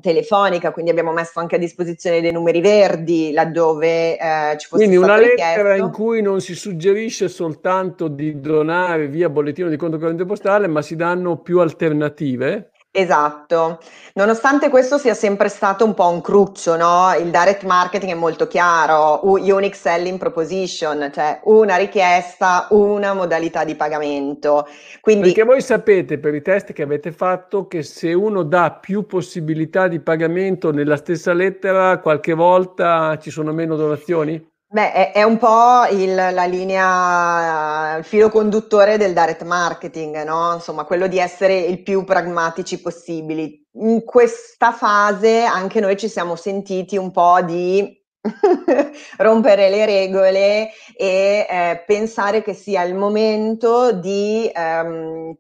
telefonica, 0.00 0.72
quindi 0.72 0.90
abbiamo 0.90 1.12
messo 1.12 1.40
anche 1.40 1.56
a 1.56 1.58
disposizione 1.58 2.20
dei 2.20 2.32
numeri 2.32 2.60
verdi 2.60 3.32
laddove 3.32 4.18
eh, 4.18 4.56
ci 4.58 4.66
fosse 4.66 4.84
Quindi 4.84 4.96
una 4.96 5.16
lettera 5.16 5.72
richiesto. 5.72 5.84
in 5.84 5.90
cui 5.92 6.22
non 6.22 6.40
si 6.40 6.54
suggerisce 6.54 7.28
soltanto 7.28 8.08
di 8.08 8.40
donare 8.40 9.06
via 9.06 9.28
bollettino 9.28 9.68
di 9.68 9.76
conto 9.76 9.98
corrente 9.98 10.24
postale, 10.24 10.66
ma 10.66 10.82
si 10.82 10.96
danno 10.96 11.38
più 11.38 11.60
alternative? 11.60 12.70
Esatto, 12.96 13.80
nonostante 14.12 14.68
questo 14.68 14.98
sia 14.98 15.14
sempre 15.14 15.48
stato 15.48 15.84
un 15.84 15.94
po' 15.94 16.06
un 16.10 16.20
cruccio, 16.20 16.76
no? 16.76 17.12
Il 17.18 17.30
direct 17.30 17.64
marketing 17.64 18.12
è 18.12 18.14
molto 18.14 18.46
chiaro, 18.46 19.18
unique 19.24 19.74
selling 19.74 20.16
proposition, 20.16 21.10
cioè 21.12 21.40
una 21.42 21.74
richiesta, 21.74 22.68
una 22.70 23.12
modalità 23.12 23.64
di 23.64 23.74
pagamento. 23.74 24.68
Quindi... 25.00 25.32
Perché 25.32 25.42
voi 25.42 25.60
sapete 25.60 26.20
per 26.20 26.36
i 26.36 26.42
test 26.42 26.72
che 26.72 26.84
avete 26.84 27.10
fatto 27.10 27.66
che 27.66 27.82
se 27.82 28.12
uno 28.12 28.44
dà 28.44 28.70
più 28.70 29.06
possibilità 29.06 29.88
di 29.88 29.98
pagamento 29.98 30.70
nella 30.70 30.96
stessa 30.96 31.32
lettera, 31.32 31.98
qualche 31.98 32.32
volta 32.32 33.18
ci 33.18 33.30
sono 33.30 33.52
meno 33.52 33.74
donazioni? 33.74 34.52
Beh, 34.74 34.90
è, 34.90 35.12
è 35.12 35.22
un 35.22 35.36
po' 35.36 35.86
il, 35.92 36.16
la 36.16 36.46
linea, 36.46 37.96
il 37.96 38.02
filo 38.02 38.28
conduttore 38.28 38.96
del 38.96 39.12
direct 39.12 39.44
marketing, 39.44 40.24
no? 40.24 40.54
Insomma, 40.54 40.82
quello 40.82 41.06
di 41.06 41.20
essere 41.20 41.56
il 41.56 41.80
più 41.80 42.02
pragmatici 42.02 42.80
possibili. 42.80 43.64
In 43.74 44.02
questa 44.02 44.72
fase 44.72 45.44
anche 45.44 45.78
noi 45.78 45.96
ci 45.96 46.08
siamo 46.08 46.34
sentiti 46.34 46.96
un 46.96 47.12
po' 47.12 47.40
di 47.42 48.02
rompere 49.18 49.70
le 49.70 49.86
regole 49.86 50.70
e 50.96 51.46
eh, 51.48 51.84
pensare 51.86 52.42
che 52.42 52.52
sia 52.52 52.82
il 52.82 52.96
momento 52.96 53.92
di 53.92 54.50
ehm, 54.52 55.36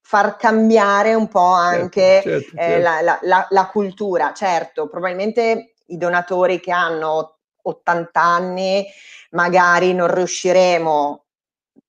far 0.00 0.36
cambiare 0.36 1.12
un 1.12 1.28
po' 1.28 1.54
certo, 1.54 1.82
anche 1.82 2.20
certo, 2.22 2.30
certo, 2.30 2.56
eh, 2.56 2.80
la, 2.80 3.02
la, 3.02 3.18
la, 3.24 3.46
la 3.50 3.66
cultura. 3.66 4.32
Certo, 4.32 4.88
probabilmente 4.88 5.74
i 5.88 5.98
donatori 5.98 6.60
che 6.60 6.72
hanno 6.72 7.39
80 7.62 8.20
anni 8.20 8.86
magari 9.30 9.94
non 9.94 10.12
riusciremo, 10.12 11.24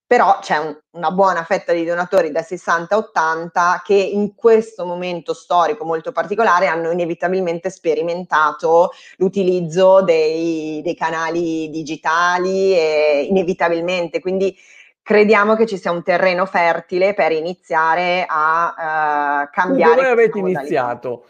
però 0.05 0.39
c'è 0.41 0.57
un, 0.57 0.77
una 0.91 1.11
buona 1.11 1.43
fetta 1.43 1.71
di 1.71 1.85
donatori 1.85 2.31
da 2.31 2.41
60 2.41 2.93
a 2.93 2.97
80 2.97 3.81
che 3.85 3.93
in 3.93 4.35
questo 4.35 4.85
momento 4.85 5.33
storico 5.33 5.85
molto 5.85 6.11
particolare 6.11 6.67
hanno 6.67 6.91
inevitabilmente 6.91 7.69
sperimentato 7.69 8.91
l'utilizzo 9.17 10.01
dei, 10.01 10.81
dei 10.83 10.95
canali 10.95 11.69
digitali 11.69 12.75
e 12.75 13.25
inevitabilmente, 13.29 14.19
quindi 14.19 14.55
crediamo 15.01 15.55
che 15.55 15.65
ci 15.65 15.77
sia 15.77 15.91
un 15.91 16.03
terreno 16.03 16.45
fertile 16.45 17.13
per 17.13 17.31
iniziare 17.31 18.25
a 18.27 19.43
uh, 19.43 19.49
cambiare. 19.51 19.95
Come 19.95 20.07
avete 20.07 20.39
iniziato? 20.39 21.25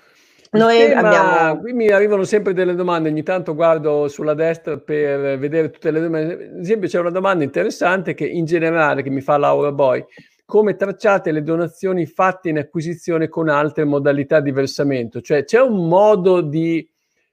Noi 0.54 0.78
tema, 0.80 1.00
abbiamo... 1.00 1.60
Qui 1.62 1.72
mi 1.74 1.90
arrivano 1.90 2.24
sempre 2.24 2.54
delle 2.54 2.76
domande, 2.76 3.10
ogni 3.10 3.24
tanto 3.24 3.56
guardo 3.56 4.10
sulla 4.10 4.34
destra 4.34 4.78
per 4.78 5.38
vedere 5.38 5.70
tutte 5.70 5.92
le 5.92 6.02
domande. 6.02 6.34
Ad 6.34 6.60
esempio 6.60 6.90
c'è 6.90 7.00
una 7.00 7.10
domanda 7.10 7.46
interessante 7.46 8.14
che 8.14 8.26
in 8.26 8.44
generale 8.44 9.02
che 9.02 9.10
mi 9.10 9.22
fa 9.22 9.38
Laura 9.38 9.72
Boy. 9.72 10.04
Come 10.46 10.76
tracciate 10.76 11.32
le 11.32 11.44
donazioni 11.44 12.06
fatte 12.06 12.50
in 12.50 12.58
acquisizione 12.58 13.30
con 13.30 13.48
altre 13.48 13.86
modalità 13.86 14.42
di 14.42 14.52
versamento? 14.52 15.22
Cioè 15.22 15.46
c'è 15.46 15.62
un 15.62 15.88
modo 15.88 16.42
di 16.42 16.86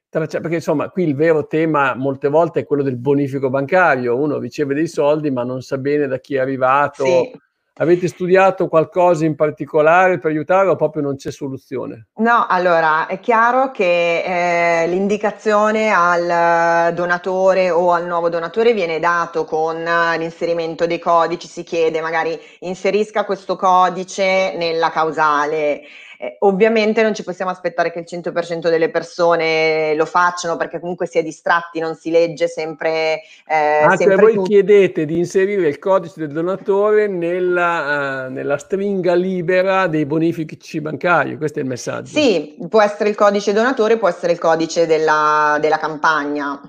tracciare, 0.09 0.41
perché 0.41 0.59
insomma 0.59 0.89
qui 0.91 1.03
il 1.03 1.17
vero 1.17 1.49
tema 1.49 1.95
molte 1.97 2.29
volte 2.29 2.61
è 2.61 2.65
quello 2.65 2.85
del 2.85 2.97
bonifico 2.97 3.51
bancario, 3.51 4.17
uno 4.17 4.39
riceve 4.39 4.75
dei 4.75 4.87
soldi 4.87 5.33
ma 5.33 5.43
non 5.43 5.61
sa 5.63 5.79
bene 5.79 6.07
da 6.07 6.21
chi 6.21 6.37
è 6.37 6.39
arrivato. 6.39 7.05
Sì 7.05 7.47
Avete 7.81 8.09
studiato 8.09 8.67
qualcosa 8.67 9.25
in 9.25 9.37
particolare 9.37 10.19
per 10.19 10.33
aiutare 10.33 10.69
o 10.69 10.75
proprio 10.75 11.01
non 11.01 11.15
c'è 11.15 11.31
soluzione? 11.31 12.09
No, 12.17 12.47
allora 12.49 13.07
è 13.07 13.21
chiaro 13.21 13.71
che 13.71 14.83
eh, 14.83 14.89
l'indicazione 14.89 15.91
al 15.91 16.93
donatore 16.93 17.71
o 17.71 17.93
al 17.93 18.05
nuovo 18.05 18.29
donatore 18.29 18.73
viene 18.73 18.99
dato 18.99 19.45
con 19.45 19.77
l'inserimento 19.77 20.89
dei 20.89 20.99
codici, 20.99 21.47
si 21.47 21.63
chiede 21.63 22.01
magari 22.01 22.37
inserisca 22.61 23.25
questo 23.25 23.55
codice 23.55 24.57
nella 24.57 24.91
causale. 24.91 25.83
Eh, 26.21 26.37
ovviamente 26.41 27.01
non 27.03 27.15
ci 27.15 27.23
possiamo 27.23 27.53
aspettare 27.53 27.93
che 27.93 28.01
il 28.01 28.07
100% 28.09 28.69
delle 28.69 28.91
persone 28.91 29.95
lo 29.95 30.05
facciano 30.05 30.57
perché 30.57 30.81
comunque 30.81 31.07
si 31.07 31.17
è 31.19 31.23
distratti, 31.23 31.79
non 31.79 31.95
si 31.95 32.11
legge 32.11 32.49
sempre. 32.49 33.21
Eh, 33.47 33.83
ah, 33.85 33.97
sempre 33.97 34.17
voi 34.17 34.35
tutto. 34.35 34.49
chiedete 34.49 35.05
di 35.05 35.17
inserire 35.17 35.69
il 35.69 35.79
codice 35.79 36.15
del 36.17 36.33
donatore 36.33 37.07
nella, 37.07 38.27
uh, 38.27 38.33
nella, 38.33 38.59
stringa 38.59 39.15
libera 39.15 39.87
dei 39.87 40.07
bonifici 40.07 40.81
bancari, 40.81 41.37
questo 41.37 41.61
è 41.61 41.63
il 41.63 41.69
messaggio. 41.69 42.19
Sì, 42.19 42.57
può 42.69 42.83
essere 42.83 43.11
il 43.11 43.15
codice 43.15 43.53
donatore, 43.53 43.97
può 43.97 44.09
essere 44.09 44.33
il 44.33 44.39
codice 44.39 44.87
della, 44.87 45.59
della 45.61 45.79
campagna. 45.79 46.61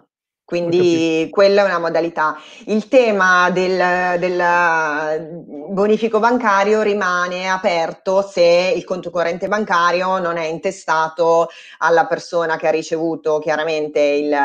Quindi 0.50 1.28
quella 1.30 1.62
è 1.62 1.66
una 1.66 1.78
modalità. 1.78 2.36
Il 2.66 2.88
tema 2.88 3.52
del, 3.52 4.18
del, 4.18 5.46
bonifico 5.70 6.18
bancario 6.18 6.82
rimane 6.82 7.48
aperto 7.48 8.24
se 8.24 8.74
il 8.76 8.84
conto 8.84 9.12
corrente 9.12 9.48
bancario 9.48 10.18
non 10.18 10.38
è 10.38 10.46
intestato 10.46 11.50
alla 11.78 12.08
persona 12.08 12.58
che 12.58 12.66
ha 12.68 12.72
ricevuto 12.72 13.38
chiaramente 13.38 14.00
il, 14.00 14.36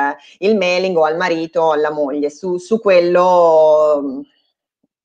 il 0.40 0.58
mailing 0.58 0.94
o 0.94 1.04
al 1.04 1.16
marito 1.16 1.62
o 1.62 1.73
alla 1.73 1.90
moglie. 1.90 2.28
Su, 2.28 2.58
su 2.58 2.78
quello 2.80 4.26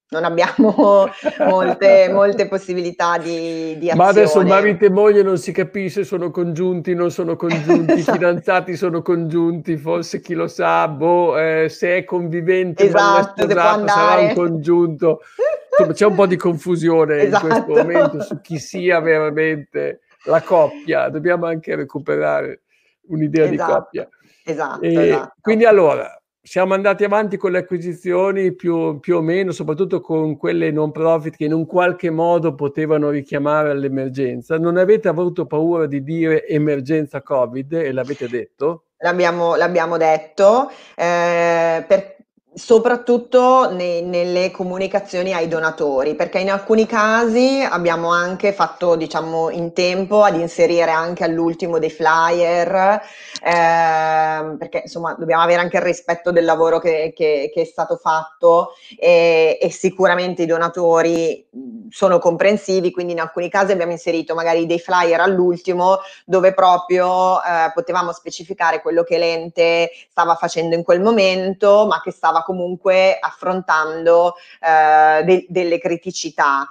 non 0.10 0.24
abbiamo 0.24 1.08
molte, 1.46 2.10
molte 2.12 2.48
possibilità 2.48 3.18
di, 3.18 3.78
di, 3.78 3.90
azione. 3.90 3.96
Ma 3.96 4.08
adesso 4.08 4.42
marito 4.42 4.86
e 4.86 4.90
moglie 4.90 5.22
non 5.22 5.38
si 5.38 5.52
capisce, 5.52 6.04
sono 6.04 6.32
congiunti, 6.32 6.94
non 6.96 7.12
sono 7.12 7.36
congiunti, 7.36 7.94
esatto. 7.94 8.18
fidanzati 8.18 8.76
sono 8.76 9.02
congiunti, 9.02 9.78
forse 9.78 10.20
chi 10.22 10.34
lo 10.34 10.48
sa, 10.48 10.88
boh, 10.88 11.38
eh, 11.38 11.70
se 11.70 11.98
è 11.98 12.04
convivente 12.06 12.86
esatto, 12.86 13.44
sposato, 13.44 13.88
sarà 13.88 14.22
un 14.22 14.34
congiunto. 14.34 15.22
Insomma, 15.70 15.94
c'è 15.94 16.06
un 16.06 16.16
po' 16.16 16.26
di 16.26 16.36
confusione 16.36 17.22
esatto. 17.22 17.46
in 17.46 17.52
questo 17.52 17.74
momento 17.74 18.22
su 18.22 18.42
chi 18.42 18.58
sia 18.58 19.00
veramente 19.00 20.02
la 20.24 20.42
coppia, 20.42 21.08
dobbiamo 21.10 21.46
anche 21.46 21.76
recuperare 21.76 22.62
un'idea 23.08 23.46
esatto. 23.46 23.54
di 23.54 23.74
coppia. 23.74 24.10
Esatto, 24.44 24.84
esatto. 24.84 25.34
Quindi 25.40 25.66
allora, 25.66 26.19
siamo 26.50 26.74
andati 26.74 27.04
avanti 27.04 27.38
con 27.38 27.52
le 27.52 27.60
acquisizioni 27.60 28.56
più, 28.56 29.00
più, 29.00 29.18
o 29.18 29.22
meno, 29.22 29.52
soprattutto 29.52 30.02
con 30.02 30.36
quelle 30.36 30.72
non 30.72 30.90
profit 30.90 31.36
che 31.36 31.46
in 31.46 31.54
un 31.54 31.68
qualche 31.68 32.10
modo 32.10 32.56
potevano 32.56 33.12
richiamare 33.12 33.70
all'emergenza. 33.70 34.58
Non 34.58 34.78
avete 34.78 35.10
avuto 35.10 35.46
paura 35.46 35.86
di 35.86 36.02
dire 36.02 36.48
emergenza 36.48 37.22
Covid 37.22 37.74
e 37.74 37.92
l'avete 37.92 38.28
detto? 38.28 38.86
L'abbiamo, 38.98 39.54
l'abbiamo 39.58 39.98
detto, 39.98 40.72
eh, 40.96 41.86
per, 41.88 42.16
soprattutto 42.60 43.72
ne, 43.72 44.02
nelle 44.02 44.52
comunicazioni 44.52 45.34
ai 45.34 45.48
donatori, 45.48 46.14
perché 46.14 46.40
in 46.40 46.52
alcuni 46.52 46.86
casi 46.86 47.66
abbiamo 47.68 48.12
anche 48.12 48.52
fatto, 48.52 48.96
diciamo, 48.96 49.50
in 49.50 49.72
tempo 49.72 50.24
ad 50.24 50.36
inserire 50.38 50.92
anche 50.92 51.24
all'ultimo 51.24 51.80
dei 51.80 51.90
flyer, 51.90 53.02
eh, 53.42 54.58
perché 54.58 54.82
insomma 54.84 55.16
dobbiamo 55.18 55.42
avere 55.42 55.62
anche 55.62 55.78
il 55.78 55.84
rispetto 55.84 56.32
del 56.32 56.44
lavoro 56.44 56.80
che, 56.80 57.14
che, 57.16 57.50
che 57.54 57.62
è 57.62 57.66
stato 57.66 57.96
fatto 57.96 58.74
e, 58.98 59.58
e, 59.62 59.72
sicuramente 59.72 60.44
i 60.44 60.46
donatori 60.46 61.48
sono 61.90 62.20
comprensivi, 62.20 62.92
quindi 62.92 63.14
in 63.14 63.22
alcuni 63.22 63.50
casi 63.50 63.72
abbiamo 63.72 63.94
inserito 63.94 64.36
magari 64.36 64.66
dei 64.66 64.80
flyer 64.80 65.22
all'ultimo 65.22 66.00
dove 66.26 66.54
proprio 66.54 67.42
eh, 67.42 67.72
potevamo 67.74 68.12
specificare 68.12 68.82
quello 68.82 69.04
che 69.04 69.18
l'ente 69.18 69.92
stava 70.10 70.36
facendo 70.36 70.76
in 70.76 70.84
quel 70.84 71.00
momento, 71.00 71.88
ma 71.88 72.02
che 72.02 72.12
stava 72.12 72.44
comunque 72.50 73.16
affrontando 73.22 74.34
eh, 74.60 75.24
de- 75.24 75.46
delle 75.50 75.78
criticità. 75.78 76.68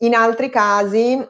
In 0.00 0.14
altri 0.14 0.50
casi 0.50 1.26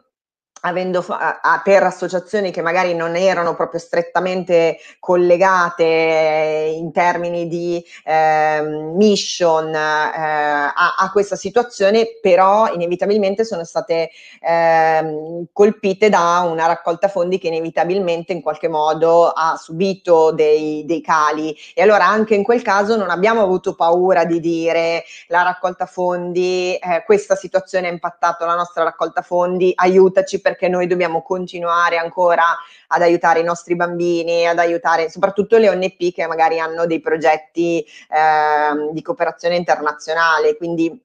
avendo 0.60 1.02
fa- 1.02 1.40
per 1.62 1.82
associazioni 1.82 2.50
che 2.50 2.62
magari 2.62 2.94
non 2.94 3.16
erano 3.16 3.54
proprio 3.54 3.80
strettamente 3.80 4.78
collegate 4.98 6.74
in 6.74 6.92
termini 6.92 7.48
di 7.48 7.84
eh, 8.04 8.62
mission 8.62 9.74
eh, 9.74 9.78
a-, 9.78 10.94
a, 10.98 11.10
questa 11.12 11.36
situazione, 11.36 12.18
però 12.20 12.72
inevitabilmente 12.72 13.44
sono 13.44 13.64
state 13.64 14.10
eh, 14.40 15.46
colpite 15.52 16.08
da 16.08 16.46
una 16.48 16.66
raccolta 16.66 17.08
fondi 17.08 17.38
che 17.38 17.48
inevitabilmente 17.48 18.32
in 18.32 18.42
qualche 18.42 18.68
modo 18.68 19.28
ha 19.28 19.56
subito 19.56 20.32
dei, 20.32 20.84
dei 20.84 21.00
cali. 21.00 21.56
E 21.74 21.82
allora 21.82 22.06
anche 22.06 22.34
in 22.34 22.42
quel 22.42 22.62
caso 22.62 22.96
non 22.96 23.10
abbiamo 23.10 23.42
avuto 23.42 23.74
paura 23.74 24.24
di 24.24 24.40
dire 24.40 25.04
la 25.28 25.42
raccolta 25.42 25.86
fondi, 25.86 26.74
eh, 26.74 27.02
questa 27.04 27.34
situazione 27.34 27.88
ha 27.88 27.92
impattato 27.92 28.44
la 28.44 28.54
nostra 28.54 28.84
raccolta 28.84 29.22
fondi, 29.22 29.72
aiutaci 29.74 30.40
perché 30.48 30.68
noi 30.68 30.86
dobbiamo 30.86 31.22
continuare 31.22 31.98
ancora 31.98 32.56
ad 32.88 33.02
aiutare 33.02 33.40
i 33.40 33.44
nostri 33.44 33.76
bambini, 33.76 34.46
ad 34.46 34.58
aiutare 34.58 35.10
soprattutto 35.10 35.58
le 35.58 35.68
ONP 35.68 36.12
che 36.12 36.26
magari 36.26 36.58
hanno 36.58 36.86
dei 36.86 37.00
progetti 37.00 37.80
eh, 37.80 38.92
di 38.92 39.02
cooperazione 39.02 39.56
internazionale, 39.56 40.56
quindi 40.56 41.04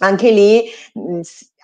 anche 0.00 0.30
lì 0.30 0.64
mh, 0.94 1.20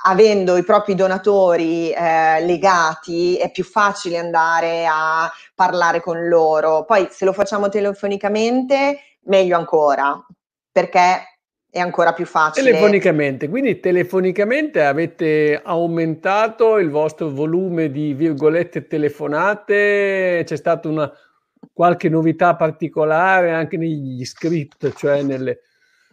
avendo 0.06 0.56
i 0.56 0.64
propri 0.64 0.94
donatori 0.94 1.90
eh, 1.90 2.44
legati 2.44 3.36
è 3.36 3.50
più 3.50 3.64
facile 3.64 4.18
andare 4.18 4.86
a 4.86 5.30
parlare 5.54 6.00
con 6.00 6.28
loro. 6.28 6.84
Poi 6.84 7.08
se 7.10 7.24
lo 7.24 7.32
facciamo 7.32 7.68
telefonicamente 7.68 8.98
meglio 9.26 9.56
ancora 9.56 10.22
perché 10.70 11.33
è 11.74 11.80
ancora 11.80 12.12
più 12.12 12.24
facile. 12.24 12.70
Telefonicamente, 12.70 13.48
quindi 13.48 13.80
telefonicamente 13.80 14.84
avete 14.84 15.60
aumentato 15.60 16.78
il 16.78 16.88
vostro 16.88 17.30
volume 17.30 17.90
di 17.90 18.14
virgolette 18.14 18.86
telefonate, 18.86 20.44
c'è 20.46 20.56
stata 20.56 20.88
una 20.88 21.12
qualche 21.72 22.08
novità 22.08 22.54
particolare 22.54 23.50
anche 23.50 23.76
negli 23.76 24.24
script, 24.24 24.92
cioè 24.94 25.22
nelle, 25.22 25.62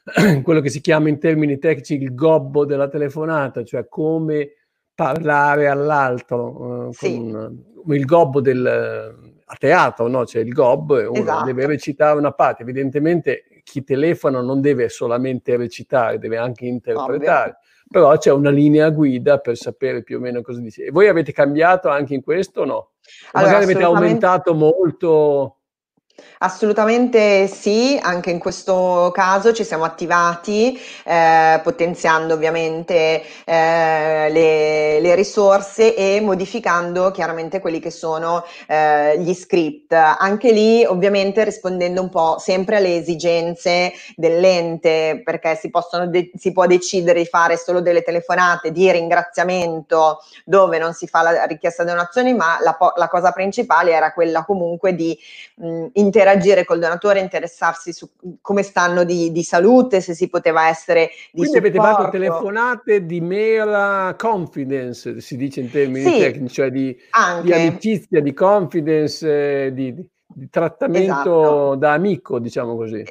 quello 0.42 0.62
che 0.62 0.70
si 0.70 0.82
chiama 0.82 1.10
in 1.10 1.20
termini 1.20 1.60
tecnici 1.60 1.94
il 1.94 2.16
gobbo 2.16 2.66
della 2.66 2.88
telefonata, 2.88 3.64
cioè 3.64 3.88
come 3.88 4.54
parlare 4.96 5.68
all'altro, 5.68 6.90
eh, 6.90 6.94
sì. 6.94 7.18
con, 7.18 7.64
il 7.86 8.06
gobbo 8.06 8.42
del 8.42 8.66
a 8.66 9.56
teatro, 9.60 10.08
no? 10.08 10.24
C'è 10.24 10.40
il 10.40 10.54
gob, 10.54 10.90
uno 10.90 11.12
esatto. 11.12 11.46
deve 11.46 11.68
recitare 11.68 12.18
una 12.18 12.32
parte, 12.32 12.64
evidentemente 12.64 13.44
chi 13.72 13.86
telefona 13.86 14.42
non 14.42 14.60
deve 14.60 14.90
solamente 14.90 15.56
recitare, 15.56 16.20
deve 16.20 16.36
anche 16.36 16.66
interpretare. 16.66 17.52
Ovvio. 17.52 17.58
Però 17.90 18.18
c'è 18.18 18.30
una 18.32 18.50
linea 18.50 18.90
guida 18.90 19.38
per 19.38 19.56
sapere 19.56 20.04
più 20.04 20.18
o 20.18 20.20
meno 20.20 20.42
cosa 20.42 20.60
dice. 20.60 20.84
E 20.84 20.92
voi 20.92 21.08
avete 21.08 21.32
cambiato 21.32 21.88
anche 21.88 22.14
in 22.14 22.22
questo 22.22 22.62
o 22.62 22.66
no? 22.66 22.90
Allora, 23.32 23.54
Magari 23.54 23.72
avete 23.72 23.86
aumentato 23.86 24.54
molto 24.54 25.61
Assolutamente 26.44 27.46
sì, 27.48 28.00
anche 28.02 28.32
in 28.32 28.40
questo 28.40 29.12
caso 29.14 29.54
ci 29.54 29.64
siamo 29.64 29.84
attivati 29.84 30.80
eh, 31.06 31.60
potenziando 31.62 32.34
ovviamente 32.34 33.22
eh, 33.46 34.30
le, 34.32 35.00
le, 35.00 35.16
risorse 35.16 35.96
e 35.96 36.20
modificando 36.20 37.12
chiaramente 37.12 37.60
quelli 37.60 37.80
che 37.80 37.92
sono 37.92 38.44
eh, 38.68 39.20
gli 39.20 39.34
script. 39.36 39.94
Anche 39.94 40.52
lì 40.52 40.84
ovviamente 40.84 41.44
rispondendo 41.44 42.02
un 42.02 42.10
po' 42.10 42.38
sempre 42.40 42.78
alle 42.78 42.98
esigenze 42.98 43.94
dell'ente 44.16 45.22
perché 45.24 45.56
si, 45.56 45.70
possono 45.70 46.08
de- 46.08 46.32
si 46.36 46.52
può 46.52 46.66
decidere 46.66 47.20
di 47.20 47.28
fare 47.28 47.56
solo 47.56 47.82
delle 47.82 48.02
telefonate 48.02 48.72
di 48.72 48.92
ringraziamento 48.92 50.24
dove 50.46 50.80
non 50.80 50.94
si 50.94 51.06
fa 51.06 51.22
la 51.22 51.44
richiesta 51.44 51.84
di 51.84 51.90
donazioni 51.90 52.34
ma 52.34 52.58
la, 52.62 52.74
po- 52.74 52.94
la 52.96 53.08
cosa 53.10 53.32
principale 53.32 53.92
era 53.92 54.12
quella 54.12 54.44
comunque 54.44 54.96
di 54.96 55.16
mh, 55.58 55.88
interagire 56.02 56.66
col 56.66 56.80
donatore, 56.80 57.20
interessarsi 57.20 57.94
su 57.94 58.10
come 58.42 58.64
stanno 58.64 59.04
di, 59.04 59.32
di 59.32 59.44
salute, 59.44 60.02
se 60.02 60.14
si 60.14 60.30
poteva 60.30 60.68
essere 60.68 61.10
di 61.32 61.40
Quindi 61.40 61.56
supporto. 61.56 61.80
avete 61.80 61.96
fatto 61.96 62.10
telefonate 62.10 63.06
di 63.06 63.22
mera 63.22 64.16
confidence, 64.18 65.22
si 65.22 65.38
dice 65.38 65.62
in 65.62 65.72
termini 65.72 66.12
sì, 66.12 66.20
tecnici, 66.20 66.54
cioè 66.54 66.70
di, 66.70 66.96
di, 67.44 67.54
amicizia, 67.54 68.22
di 68.22 68.34
confidence, 68.34 69.66
eh, 69.66 69.74
di, 69.74 69.94
di, 69.94 70.50
trattamento 70.50 71.12
esatto. 71.12 71.76
da 71.76 71.94
amico, 71.94 72.40
diciamo 72.40 72.76
così. 72.76 73.04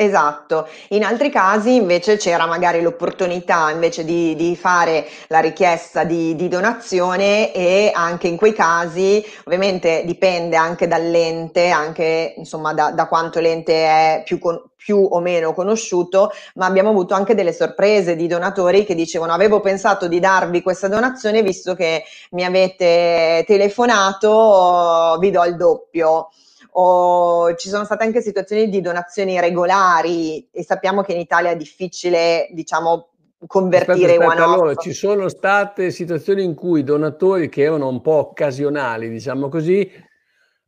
Esatto, 0.00 0.68
in 0.90 1.02
altri 1.02 1.28
casi 1.28 1.74
invece 1.74 2.18
c'era 2.18 2.46
magari 2.46 2.80
l'opportunità 2.82 3.68
invece 3.72 4.04
di, 4.04 4.36
di 4.36 4.54
fare 4.54 5.04
la 5.26 5.40
richiesta 5.40 6.04
di, 6.04 6.36
di, 6.36 6.46
donazione 6.46 7.52
e 7.52 7.90
anche 7.92 8.28
in 8.28 8.36
quei 8.36 8.52
casi 8.52 9.20
ovviamente 9.42 10.04
dipende 10.04 10.54
anche 10.54 10.86
dall'ente, 10.86 11.70
anche 11.70 12.34
insomma 12.36 12.72
da, 12.74 12.92
da 12.92 13.08
quanto 13.08 13.40
l'ente 13.40 13.72
è 13.74 14.22
più, 14.24 14.38
con, 14.38 14.62
più 14.76 15.04
o 15.04 15.18
meno 15.18 15.52
conosciuto, 15.52 16.30
ma 16.54 16.66
abbiamo 16.66 16.90
avuto 16.90 17.14
anche 17.14 17.34
delle 17.34 17.52
sorprese 17.52 18.14
di 18.14 18.28
donatori 18.28 18.84
che 18.84 18.94
dicevano 18.94 19.32
avevo 19.32 19.58
pensato 19.58 20.06
di 20.06 20.20
darvi 20.20 20.62
questa 20.62 20.86
donazione 20.86 21.42
visto 21.42 21.74
che 21.74 22.04
mi 22.30 22.44
avete 22.44 23.42
telefonato, 23.48 25.16
vi 25.18 25.32
do 25.32 25.42
il 25.42 25.56
doppio 25.56 26.28
o 26.72 27.54
ci 27.54 27.68
sono 27.68 27.84
state 27.84 28.04
anche 28.04 28.20
situazioni 28.20 28.68
di 28.68 28.80
donazioni 28.80 29.40
regolari 29.40 30.48
e 30.50 30.64
sappiamo 30.64 31.02
che 31.02 31.12
in 31.12 31.20
Italia 31.20 31.50
è 31.50 31.56
difficile, 31.56 32.48
diciamo, 32.52 33.08
convertire 33.46 34.12
aspetta, 34.12 34.26
aspetta, 34.26 34.44
allora, 34.44 34.74
ci 34.74 34.92
sono 34.92 35.28
state 35.28 35.90
situazioni 35.90 36.42
in 36.42 36.54
cui 36.54 36.80
i 36.80 36.84
donatori 36.84 37.48
che 37.48 37.62
erano 37.62 37.88
un 37.88 38.00
po' 38.00 38.28
occasionali, 38.28 39.08
diciamo 39.08 39.48
così, 39.48 39.90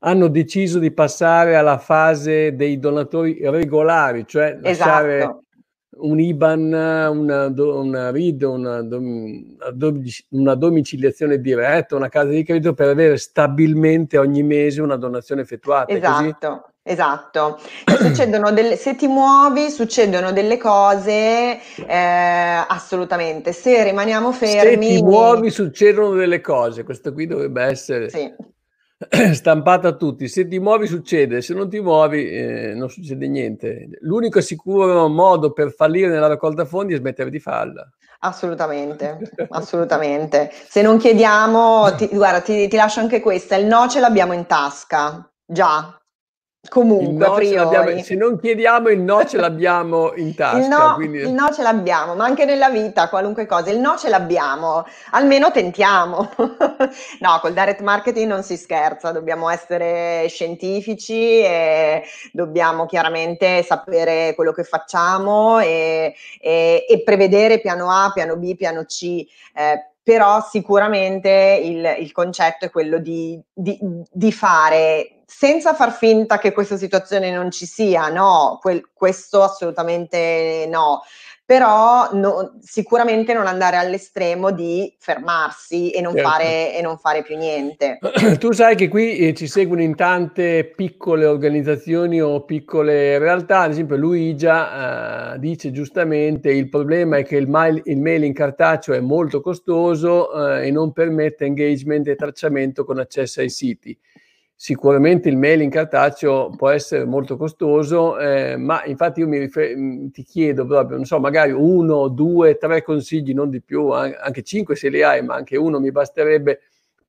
hanno 0.01 0.29
deciso 0.29 0.79
di 0.79 0.93
passare 0.93 1.57
alla 1.57 1.79
fase 1.79 2.55
dei 2.55 2.79
donatori 2.79 3.39
regolari, 3.43 4.25
cioè 4.27 4.59
lasciare 4.61 5.17
esatto 5.17 5.45
un 6.01 6.21
IBAN, 6.21 6.73
una, 7.13 7.47
una 7.47 8.11
RID, 8.11 8.43
una, 8.43 8.81
una, 10.29 10.55
domiciliazione 10.55 11.41
diretta, 11.41 11.97
una 11.97 12.09
casa 12.09 12.29
di 12.29 12.43
credito 12.45 12.75
per 12.75 12.89
avere 12.89 13.17
stabilmente 13.17 14.19
ogni 14.19 14.43
mese 14.43 14.83
una 14.83 14.97
donazione 14.97 15.43
effettuata. 15.43 15.93
Esatto, 15.93 16.71
Esatto, 16.83 17.61
succedono 17.85 18.53
delle, 18.53 18.75
se 18.75 18.97
ti 18.97 19.07
muovi 19.07 19.69
succedono 19.71 20.33
delle 20.33 20.57
cose 20.57 21.61
eh, 21.77 22.65
assolutamente, 22.67 23.53
se 23.53 23.85
rimaniamo 23.85 24.33
fermi... 24.33 24.89
Se 24.89 24.97
ti 24.97 25.03
muovi 25.03 25.51
succedono 25.51 26.15
delle 26.15 26.41
cose, 26.41 26.83
questo 26.83 27.13
qui 27.13 27.27
dovrebbe 27.27 27.63
essere 27.63 28.09
sì. 28.09 28.35
stampato 29.33 29.87
a 29.87 29.93
tutti, 29.93 30.29
se 30.29 30.47
ti 30.47 30.59
muovi 30.59 30.87
succede, 30.87 31.41
se 31.41 31.55
non 31.55 31.71
ti 31.71 31.81
muovi 31.81 32.31
eh, 32.31 32.75
non 32.75 32.91
succede 32.91 33.27
niente. 33.29 33.89
L'unico 34.01 34.43
sicuro 34.43 35.09
modo 35.09 35.53
per 35.53 35.73
fallire 35.73 36.09
nella 36.09 36.27
raccolta 36.27 36.67
fondi 36.67 36.93
è 36.93 36.99
smettere 36.99 37.31
di 37.31 37.41
farla. 37.41 37.89
Assolutamente, 38.21 39.19
assolutamente. 39.49 40.51
Se 40.53 40.83
non 40.83 40.99
chiediamo, 40.99 41.95
ti, 41.95 42.09
guarda, 42.09 42.41
ti, 42.41 42.69
ti 42.69 42.77
lascio 42.77 43.01
anche 43.01 43.21
questa, 43.21 43.57
il 43.57 43.65
no 43.65 43.89
ce 43.89 44.01
l'abbiamo 44.01 44.35
in 44.35 44.45
tasca, 44.45 45.27
già, 45.47 46.00
Comunque, 46.69 47.27
no 47.27 48.03
se 48.03 48.15
non 48.17 48.39
chiediamo 48.39 48.91
il 48.91 49.01
no 49.01 49.25
ce 49.25 49.39
l'abbiamo 49.39 50.13
in 50.17 50.35
tasca. 50.35 50.59
Il 50.59 50.69
no, 50.69 50.95
quindi... 50.95 51.19
il 51.21 51.33
no, 51.33 51.51
ce 51.55 51.63
l'abbiamo, 51.63 52.15
ma 52.15 52.27
anche 52.27 52.45
nella 52.45 52.69
vita, 52.69 53.09
qualunque 53.09 53.47
cosa, 53.47 53.71
il 53.71 53.79
no 53.79 53.97
ce 53.97 54.11
l'abbiamo, 54.11 54.85
almeno 55.13 55.51
tentiamo. 55.51 56.31
no, 56.37 57.39
col 57.41 57.55
direct 57.55 57.81
marketing 57.81 58.29
non 58.29 58.43
si 58.43 58.59
scherza, 58.59 59.11
dobbiamo 59.11 59.49
essere 59.49 60.27
scientifici 60.29 61.41
e 61.41 62.03
dobbiamo 62.31 62.85
chiaramente 62.85 63.63
sapere 63.63 64.35
quello 64.35 64.53
che 64.53 64.65
facciamo 64.65 65.61
e, 65.61 66.15
e, 66.39 66.85
e 66.87 67.03
prevedere 67.03 67.61
piano 67.61 67.91
A, 67.91 68.11
piano 68.13 68.37
B, 68.37 68.55
piano 68.55 68.85
C. 68.85 69.25
Eh, 69.55 69.91
però 70.03 70.43
sicuramente 70.43 71.61
il, 71.63 71.97
il, 72.01 72.13
concetto 72.13 72.65
è 72.65 72.71
quello 72.71 72.99
di, 72.99 73.41
di, 73.53 73.79
di 74.11 74.33
fare 74.33 75.21
senza 75.27 75.75
far 75.75 75.93
finta 75.93 76.39
che 76.39 76.53
questa 76.53 76.77
situazione 76.77 77.31
non 77.31 77.53
ci 77.53 77.65
sia, 77.65 78.09
no, 78.09 78.59
quel, 78.61 78.91
questo 78.93 79.45
assolutamente 79.45 80.67
no, 80.69 81.03
però 81.51 82.09
no, 82.13 82.59
sicuramente 82.61 83.33
non 83.33 83.49
andare 83.49 83.77
all'estremo 83.77 84.53
di 84.53 84.95
fermarsi 85.01 85.91
e 85.91 86.01
non, 86.01 86.15
certo. 86.15 86.29
fare, 86.29 86.77
e 86.77 86.81
non, 86.81 86.97
fare, 86.97 87.25
più 87.25 87.37
niente. 87.37 87.99
Tu 88.39 88.53
sai 88.53 88.77
che 88.77 88.87
qui 88.87 89.17
eh, 89.17 89.35
ci 89.35 89.49
seguono 89.49 89.83
in 89.83 89.97
tante 89.97 90.73
piccole 90.77 91.27
organizzazioni 91.27 92.23
o 92.23 92.45
piccole 92.45 93.19
realtà, 93.19 93.63
ad 93.63 93.73
esempio 93.73 93.97
Luigia 93.97 95.35
eh, 95.35 95.39
dice 95.41 95.73
giustamente 95.73 96.53
il 96.53 96.69
problema 96.69 97.17
è 97.17 97.25
che 97.25 97.39
il, 97.39 97.49
mail, 97.49 97.83
il 97.85 97.99
mailing 97.99 98.33
cartaceo 98.33 98.95
è 98.95 99.01
molto 99.01 99.41
costoso 99.41 100.53
eh, 100.53 100.69
e 100.69 100.71
non 100.71 100.93
permette 100.93 101.47
engagement 101.47 102.07
e 102.07 102.15
tracciamento 102.15 102.85
con 102.85 103.01
accesso 103.01 103.41
ai 103.41 103.51
siti 103.51 103.99
sicuramente 104.63 105.31
il 105.31 105.39
mailing 105.39 105.73
cartaceo 105.73 106.51
può 106.51 106.69
essere 106.69 107.07
molto 107.07 107.39
costoso, 107.39 108.19
eh, 108.19 108.59
ma 108.59 108.85
infatti 108.85 109.21
io 109.21 109.27
mi 109.27 109.39
rifer- 109.39 109.75
mm, 109.75 110.09
ti 110.09 110.23
chiedo 110.23 110.67
proprio, 110.67 110.97
non 110.97 111.07
so, 111.07 111.19
magari 111.19 111.51
uno, 111.53 112.09
due, 112.09 112.59
tre 112.59 112.83
consigli, 112.83 113.33
non 113.33 113.49
di 113.49 113.63
più, 113.63 113.89
anche 113.89 114.43
cinque 114.43 114.77
se 114.77 114.91
li 114.91 115.03
hai, 115.03 115.23
ma 115.25 115.35
anche 115.35 115.57
uno 115.57 115.81
mi 115.81 115.91
basterebbe 115.91 116.61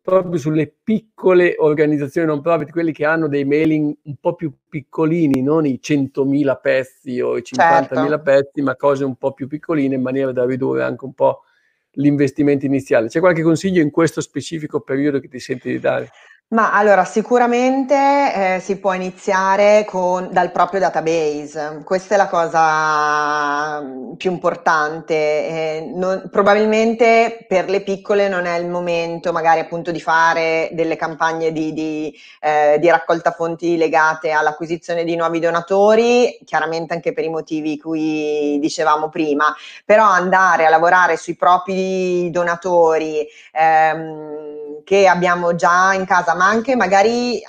proprio 0.02 0.40
sulle 0.40 0.74
piccole 0.82 1.56
organizzazioni 1.58 2.26
non 2.26 2.40
profit, 2.40 2.72
quelli 2.72 2.94
che 2.94 3.04
hanno 3.04 3.28
dei 3.28 3.44
mailing 3.44 3.98
un 4.04 4.16
po' 4.16 4.34
più 4.34 4.54
piccolini, 4.70 5.42
non 5.42 5.66
i 5.66 5.78
100.000 5.82 6.56
pezzi 6.56 7.20
o 7.20 7.36
i 7.36 7.42
50.000 7.42 8.08
certo. 8.08 8.22
pezzi, 8.22 8.62
ma 8.62 8.78
cose 8.78 9.04
un 9.04 9.18
po' 9.18 9.34
più 9.34 9.48
piccoline 9.48 9.96
in 9.96 10.02
maniera 10.02 10.32
da 10.32 10.46
ridurre 10.46 10.84
anche 10.84 11.04
un 11.04 11.14
po' 11.14 11.42
l'investimento 11.96 12.66
iniziale. 12.66 13.10
C'è 13.10 13.20
qualche 13.20 13.42
consiglio 13.42 13.82
in 13.82 13.92
questo 13.92 14.22
specifico 14.22 14.80
periodo 14.80 15.20
che 15.20 15.28
ti 15.28 15.40
senti 15.40 15.70
di 15.70 15.80
dare? 15.80 16.10
Ma 16.52 16.74
allora 16.74 17.06
sicuramente 17.06 17.96
eh, 17.96 18.60
si 18.60 18.78
può 18.78 18.92
iniziare 18.92 19.86
con, 19.88 20.28
dal 20.34 20.52
proprio 20.52 20.82
database, 20.82 21.82
questa 21.86 22.16
è 22.16 22.18
la 22.18 22.28
cosa 22.28 23.82
più 24.18 24.32
importante. 24.32 25.14
Eh, 25.14 25.92
non, 25.96 26.28
probabilmente 26.30 27.46
per 27.48 27.70
le 27.70 27.84
piccole 27.84 28.28
non 28.28 28.48
è 28.48 28.58
il 28.58 28.68
momento 28.68 29.32
magari 29.32 29.62
appunto 29.62 29.92
di 29.92 30.02
fare 30.02 30.68
delle 30.74 30.98
campagne 30.98 31.54
di, 31.54 31.72
di, 31.72 32.14
eh, 32.42 32.78
di 32.82 32.90
raccolta 32.90 33.32
fonti 33.32 33.78
legate 33.78 34.32
all'acquisizione 34.32 35.06
di 35.06 35.16
nuovi 35.16 35.40
donatori, 35.40 36.38
chiaramente 36.44 36.94
anche 36.94 37.14
per 37.14 37.24
i 37.24 37.30
motivi 37.30 37.78
cui 37.78 38.60
dicevamo 38.60 39.08
prima, 39.08 39.56
però 39.86 40.04
andare 40.04 40.66
a 40.66 40.70
lavorare 40.70 41.16
sui 41.16 41.38
propri 41.38 42.30
donatori 42.30 43.26
ehm, 43.54 44.61
che 44.84 45.08
abbiamo 45.08 45.56
già 45.56 45.94
in 45.94 46.06
casa 46.06 46.36
ma 46.36 46.48
anche 46.48 46.76
magari 46.76 47.41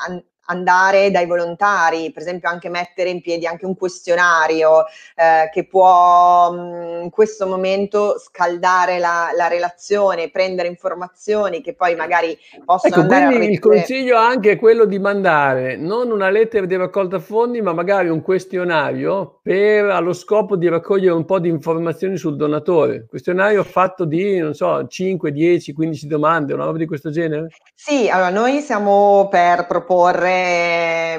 andare 0.52 1.10
dai 1.10 1.26
volontari, 1.26 2.12
per 2.12 2.22
esempio 2.22 2.48
anche 2.48 2.68
mettere 2.68 3.10
in 3.10 3.20
piedi 3.20 3.46
anche 3.46 3.66
un 3.66 3.76
questionario 3.76 4.84
eh, 5.16 5.50
che 5.52 5.66
può 5.66 6.52
mh, 6.52 6.60
mm, 6.60 7.02
in 7.02 7.10
questo 7.10 7.46
momento 7.46 8.18
scaldare 8.18 8.98
la, 8.98 9.30
la, 9.36 9.48
relazione, 9.48 10.30
prendere 10.30 10.68
informazioni 10.68 11.60
che 11.60 11.74
poi 11.74 11.94
magari 11.94 12.36
possono 12.64 12.94
ecco, 12.94 13.02
andare 13.02 13.26
quindi 13.26 13.46
a 13.46 13.50
il 13.50 13.58
consiglio 13.58 14.16
anche 14.16 14.52
è 14.52 14.58
quello 14.58 14.84
di 14.84 14.98
mandare 14.98 15.76
non 15.76 16.10
una 16.10 16.30
lettera 16.30 16.66
di 16.66 16.76
raccolta 16.76 17.18
fondi, 17.18 17.60
ma 17.60 17.72
magari 17.72 18.08
un 18.08 18.22
questionario 18.22 19.40
per 19.42 19.86
allo 19.86 20.12
scopo 20.12 20.56
di 20.56 20.68
raccogliere 20.68 21.14
un 21.14 21.24
po' 21.24 21.38
di 21.38 21.48
informazioni 21.48 22.16
sul 22.16 22.36
donatore. 22.36 23.06
Questionario 23.08 23.64
fatto 23.64 24.04
di, 24.04 24.38
non 24.38 24.54
so, 24.54 24.86
5, 24.86 25.32
10, 25.32 25.72
15 25.72 26.06
domande, 26.06 26.54
una 26.54 26.64
roba 26.64 26.78
di 26.78 26.86
questo 26.86 27.10
genere? 27.10 27.48
Sì, 27.74 28.08
allora 28.08 28.30
noi 28.30 28.60
siamo 28.60 29.28
per 29.30 29.66
proporre 29.66 30.41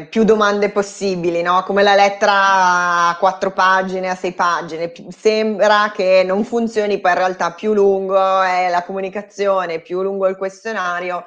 più 0.09 0.23
domande 0.23 0.69
possibili, 0.69 1.41
no? 1.41 1.63
Come 1.65 1.83
la 1.83 1.95
lettera 1.95 3.09
a 3.09 3.17
quattro 3.19 3.51
pagine, 3.51 4.09
a 4.09 4.15
sei 4.15 4.33
pagine. 4.33 4.91
Sembra 5.09 5.91
che 5.93 6.23
non 6.25 6.43
funzioni, 6.43 6.99
poi 6.99 7.11
in 7.11 7.17
realtà 7.17 7.51
più 7.51 7.73
lungo 7.73 8.41
è 8.41 8.69
la 8.69 8.83
comunicazione, 8.83 9.79
più 9.79 10.01
lungo 10.01 10.27
il 10.27 10.37
questionario 10.37 11.23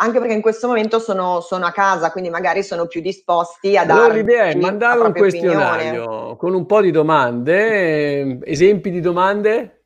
anche 0.00 0.18
perché 0.20 0.34
in 0.34 0.40
questo 0.40 0.68
momento 0.68 0.98
sono, 0.98 1.40
sono, 1.40 1.66
a 1.66 1.72
casa, 1.72 2.12
quindi 2.12 2.30
magari 2.30 2.62
sono 2.62 2.86
più 2.86 3.00
disposti 3.00 3.76
a 3.76 3.84
dare. 3.84 3.98
Allora 3.98 4.14
l'idea 4.14 4.44
è 4.44 4.54
mandare 4.54 5.00
un 5.00 5.12
questionario 5.12 6.02
opinione. 6.02 6.36
con 6.36 6.54
un 6.54 6.66
po' 6.66 6.80
di 6.80 6.92
domande, 6.92 8.38
esempi 8.44 8.90
di 8.90 9.00
domande 9.00 9.77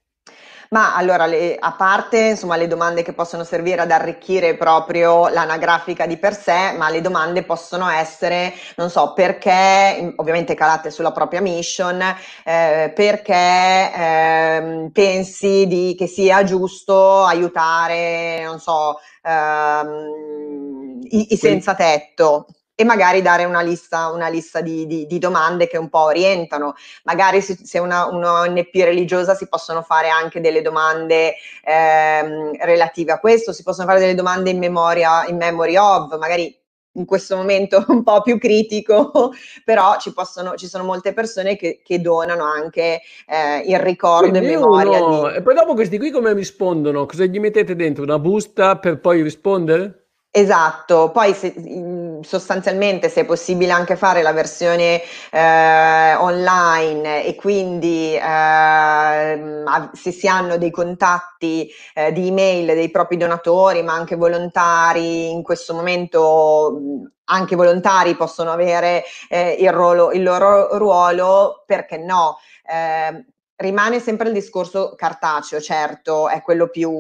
ma 0.73 0.95
allora, 0.97 1.27
le, 1.27 1.57
a 1.59 1.73
parte 1.73 2.19
insomma, 2.19 2.57
le 2.57 2.67
domande 2.67 3.03
che 3.03 3.13
possono 3.13 3.45
servire 3.45 3.83
ad 3.83 3.91
arricchire 3.91 4.57
proprio 4.57 5.29
l'anagrafica 5.29 6.07
di 6.07 6.17
per 6.17 6.35
sé, 6.35 6.73
ma 6.77 6.89
le 6.89 7.03
domande 7.03 7.45
possono 7.45 7.89
essere, 7.91 8.55
non 8.77 8.89
so, 8.91 9.13
perché, 9.13 10.13
ovviamente 10.17 10.55
calate 10.55 10.91
sulla 10.91 11.13
propria 11.13 11.43
mission, 11.43 12.01
eh, 12.45 12.91
perché 12.95 13.33
eh, 13.35 14.91
pensi 14.93 15.67
di, 15.67 15.95
che 15.97 16.07
sia 16.07 16.43
giusto 16.43 17.25
aiutare, 17.25 18.43
non 18.45 18.59
so, 18.59 18.99
ehm, 19.23 21.01
i, 21.03 21.35
i 21.35 21.37
senza 21.37 21.75
tetto 21.75 22.47
e 22.83 22.85
magari 22.85 23.23
dare 23.23 23.45
una 23.45 23.63
lista, 23.63 24.09
una 24.09 24.29
lista 24.29 24.61
di, 24.61 24.87
di, 24.87 25.07
di, 25.07 25.19
domande 25.21 25.69
che 25.69 25.79
un 25.79 25.89
po' 25.89 26.01
orientano. 26.01 26.75
Magari 27.05 27.41
se, 27.41 27.57
se 27.63 27.79
una, 27.79 28.09
ONP 28.09 28.75
religiosa 28.75 29.35
si 29.35 29.49
possono 29.49 29.83
fare 29.83 30.09
anche 30.09 30.41
delle 30.41 30.63
domande 30.63 31.35
ehm, 31.65 32.57
relative 32.59 33.13
a 33.13 33.21
questo, 33.21 33.53
si 33.53 33.63
possono 33.63 33.87
fare 33.87 34.01
delle 34.01 34.17
domande 34.17 34.51
in, 34.51 34.59
memoria, 34.59 35.25
in 35.27 35.37
memory 35.37 35.77
of, 35.77 36.19
magari 36.19 36.59
in 36.95 37.05
questo 37.07 37.37
momento 37.37 37.85
un 37.89 38.03
po' 38.03 38.21
più 38.21 38.37
critico, 38.37 39.33
però 39.65 39.97
ci, 40.01 40.13
possono, 40.13 40.57
ci 40.57 40.67
sono 40.67 40.83
molte 40.83 41.13
persone 41.13 41.55
che, 41.55 41.83
che 41.85 42.01
donano 42.01 42.43
anche 42.43 43.01
eh, 43.29 43.59
il 43.65 43.79
ricordo 43.79 44.37
e 44.37 44.41
memoria. 44.41 44.99
Di... 44.99 45.37
E 45.37 45.43
poi 45.43 45.55
dopo 45.55 45.75
questi 45.75 45.99
qui 45.99 46.11
come 46.11 46.33
rispondono? 46.33 47.07
Cosa 47.07 47.27
gli 47.27 47.39
mettete 47.39 47.77
dentro? 47.77 48.03
Una 48.03 48.19
busta 48.19 48.77
per 48.77 48.99
poi 48.99 49.23
rispondere? 49.23 49.99
Esatto, 50.35 51.11
poi 51.11 51.35
se, 51.35 51.53
sostanzialmente 52.23 53.09
se 53.09 53.23
è 53.23 53.25
possibile 53.25 53.73
anche 53.73 53.97
fare 53.97 54.23
la 54.23 54.33
versione 54.33 55.03
eh, 55.31 56.15
online 56.15 57.25
e 57.25 57.35
quindi 57.35 58.15
eh, 58.15 59.41
se 59.93 60.13
si 60.13 60.29
hanno 60.29 60.59
dei 60.59 60.71
contatti 60.71 61.71
eh, 61.95 62.13
di 62.13 62.29
email 62.29 62.67
dei 62.67 62.91
propri 62.91 63.17
donatori 63.17 63.83
ma 63.83 63.95
anche 63.95 64.17
volontari, 64.17 65.31
in 65.31 65.43
questo 65.43 65.75
momento 65.75 66.81
anche 67.25 67.57
volontari 67.57 68.17
possono 68.17 68.51
avere 68.51 69.05
eh, 69.29 69.57
il, 69.59 69.73
ruolo, 69.73 70.13
il, 70.13 70.23
loro 70.23 70.77
ruolo, 70.77 71.63
perché 71.67 71.97
no? 71.99 72.39
Rimane 73.63 74.01
sempre 74.01 74.27
il 74.27 74.35
discorso 74.35 74.95
cartaceo, 74.97 75.61
certo, 75.61 76.29
è 76.29 76.43
quello 76.43 76.69
più 76.69 76.91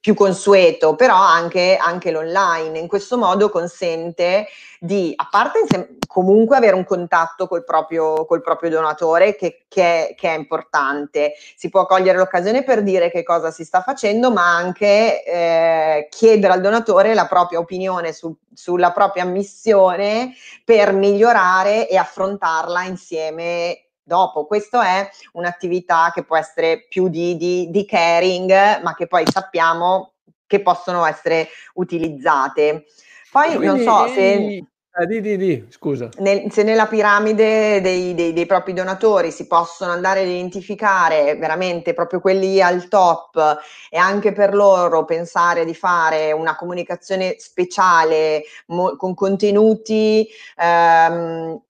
più 0.00 0.14
consueto, 0.14 0.96
però 0.96 1.14
anche, 1.14 1.76
anche 1.76 2.10
l'online. 2.10 2.78
In 2.78 2.88
questo 2.88 3.18
modo 3.18 3.50
consente 3.50 4.46
di, 4.78 5.12
a 5.14 5.28
parte 5.30 5.98
comunque 6.06 6.56
avere 6.56 6.74
un 6.74 6.84
contatto 6.84 7.46
col 7.46 7.64
proprio, 7.64 8.24
col 8.24 8.40
proprio 8.40 8.70
donatore 8.70 9.36
che, 9.36 9.64
che, 9.68 10.08
è, 10.08 10.14
che, 10.14 10.34
è, 10.34 10.38
importante, 10.38 11.34
si 11.54 11.68
può 11.68 11.84
cogliere 11.84 12.16
l'occasione 12.16 12.64
per 12.64 12.82
dire 12.82 13.10
che 13.10 13.22
cosa 13.22 13.50
si 13.50 13.62
sta 13.62 13.82
facendo, 13.82 14.32
ma 14.32 14.56
anche 14.56 15.22
eh, 15.22 16.08
chiedere 16.10 16.54
al 16.54 16.62
donatore 16.62 17.12
la 17.12 17.26
propria 17.26 17.58
opinione 17.58 18.14
su, 18.14 18.34
sulla 18.54 18.92
propria 18.92 19.26
missione 19.26 20.32
per 20.64 20.94
migliorare 20.94 21.88
e 21.88 21.98
affrontarla 21.98 22.84
insieme 22.84 23.89
dopo. 24.10 24.44
Questa 24.44 24.84
è 24.84 25.08
un'attività 25.34 26.10
che 26.12 26.24
può 26.24 26.36
essere 26.36 26.86
più 26.88 27.08
di, 27.08 27.36
di, 27.36 27.70
di 27.70 27.86
caring, 27.86 28.82
ma 28.82 28.94
che 28.96 29.06
poi 29.06 29.24
sappiamo 29.30 30.14
che 30.48 30.60
possono 30.62 31.06
essere 31.06 31.46
utilizzate. 31.74 32.86
Poi 33.30 33.54
Quindi, 33.54 33.66
non 33.66 33.78
so 33.78 34.12
se... 34.12 34.64
Ah, 34.92 35.04
di, 35.04 35.20
di, 35.20 35.36
di, 35.36 35.66
scusa. 35.68 36.08
Nel, 36.18 36.50
se 36.50 36.64
nella 36.64 36.88
piramide 36.88 37.80
dei, 37.80 38.12
dei, 38.12 38.32
dei, 38.32 38.46
propri 38.46 38.72
donatori 38.72 39.30
si 39.30 39.46
possono 39.46 39.92
andare 39.92 40.18
a 40.18 40.22
identificare 40.24 41.36
veramente 41.36 41.94
proprio 41.94 42.18
quelli 42.18 42.60
al 42.60 42.88
top 42.88 43.60
e 43.88 43.96
anche 43.96 44.32
per 44.32 44.52
loro 44.52 45.04
pensare 45.04 45.64
di 45.64 45.74
fare 45.74 46.32
una 46.32 46.56
comunicazione 46.56 47.36
speciale 47.38 48.42
mo, 48.66 48.96
con 48.96 49.14
contenuti 49.14 50.26
ehm, 50.56 51.62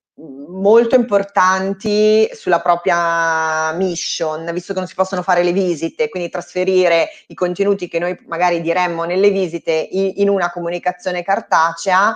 molto 0.49 0.95
importanti 0.95 2.29
sulla 2.33 2.61
propria 2.61 3.73
mission, 3.73 4.49
visto 4.53 4.73
che 4.73 4.79
non 4.79 4.89
si 4.89 4.95
possono 4.95 5.23
fare 5.23 5.43
le 5.43 5.53
visite, 5.53 6.09
quindi 6.09 6.29
trasferire 6.29 7.09
i 7.29 7.35
contenuti 7.35 7.89
che 7.89 7.99
noi 7.99 8.19
magari 8.27 8.61
diremmo 8.61 9.05
nelle 9.05 9.31
visite 9.31 9.73
in, 9.73 10.29
una 10.29 10.51
comunicazione 10.51 11.23
cartacea, 11.23 12.15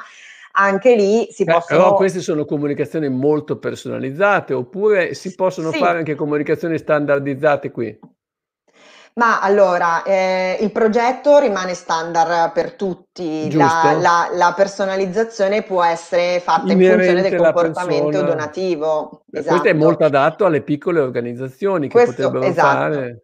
anche 0.52 0.94
lì 0.94 1.28
si 1.30 1.44
Beh, 1.44 1.52
possono... 1.52 1.80
Però 1.80 1.94
queste 1.94 2.20
sono 2.20 2.44
comunicazioni 2.44 3.08
molto 3.08 3.58
personalizzate, 3.58 4.52
oppure 4.52 5.14
si 5.14 5.34
possono 5.34 5.70
sì. 5.70 5.78
fare 5.78 5.98
anche 5.98 6.14
comunicazioni 6.14 6.78
standardizzate 6.78 7.70
qui? 7.70 7.98
Ma 9.16 9.40
allora, 9.40 10.02
eh, 10.02 10.58
il 10.60 10.72
progetto 10.72 11.38
rimane 11.38 11.74
standard 11.74 12.50
per 12.50 12.72
tutti, 12.72 13.54
la, 13.54 13.96
la, 14.00 14.28
la, 14.32 14.52
personalizzazione 14.56 15.62
può 15.62 15.84
essere 15.84 16.40
fatta 16.40 16.72
in 16.72 16.80
funzione 16.80 17.22
del 17.22 17.36
comportamento 17.36 18.22
donativo. 18.22 19.22
Esatto. 19.30 19.50
Questo 19.50 19.68
è 19.68 19.72
molto 19.72 20.04
adatto 20.04 20.44
alle 20.44 20.62
piccole 20.62 20.98
organizzazioni 20.98 21.86
che 21.86 21.92
Questo, 21.92 22.22
potrebbero 22.22 22.50
esatto. 22.50 22.94
fare. 22.94 23.23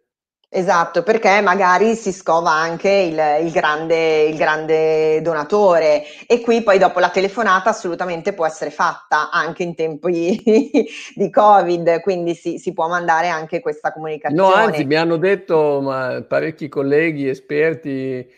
Esatto, 0.52 1.04
perché 1.04 1.40
magari 1.42 1.94
si 1.94 2.10
scova 2.10 2.50
anche 2.50 2.90
il, 2.90 3.46
il, 3.46 3.52
grande, 3.52 4.22
il, 4.22 4.36
grande, 4.36 5.22
donatore 5.22 6.02
e 6.26 6.40
qui 6.40 6.64
poi 6.64 6.76
dopo 6.76 6.98
la 6.98 7.10
telefonata 7.10 7.70
assolutamente 7.70 8.32
può 8.32 8.44
essere 8.44 8.70
fatta 8.70 9.30
anche 9.30 9.62
in 9.62 9.76
tempi 9.76 10.42
di 11.14 11.30
Covid, 11.30 12.00
quindi 12.00 12.34
si, 12.34 12.58
si, 12.58 12.72
può 12.72 12.88
mandare 12.88 13.28
anche 13.28 13.60
questa 13.60 13.92
comunicazione. 13.92 14.42
No, 14.42 14.52
anzi, 14.52 14.84
mi 14.84 14.96
hanno 14.96 15.18
detto 15.18 16.24
parecchi 16.26 16.68
colleghi 16.68 17.28
esperti 17.28 18.28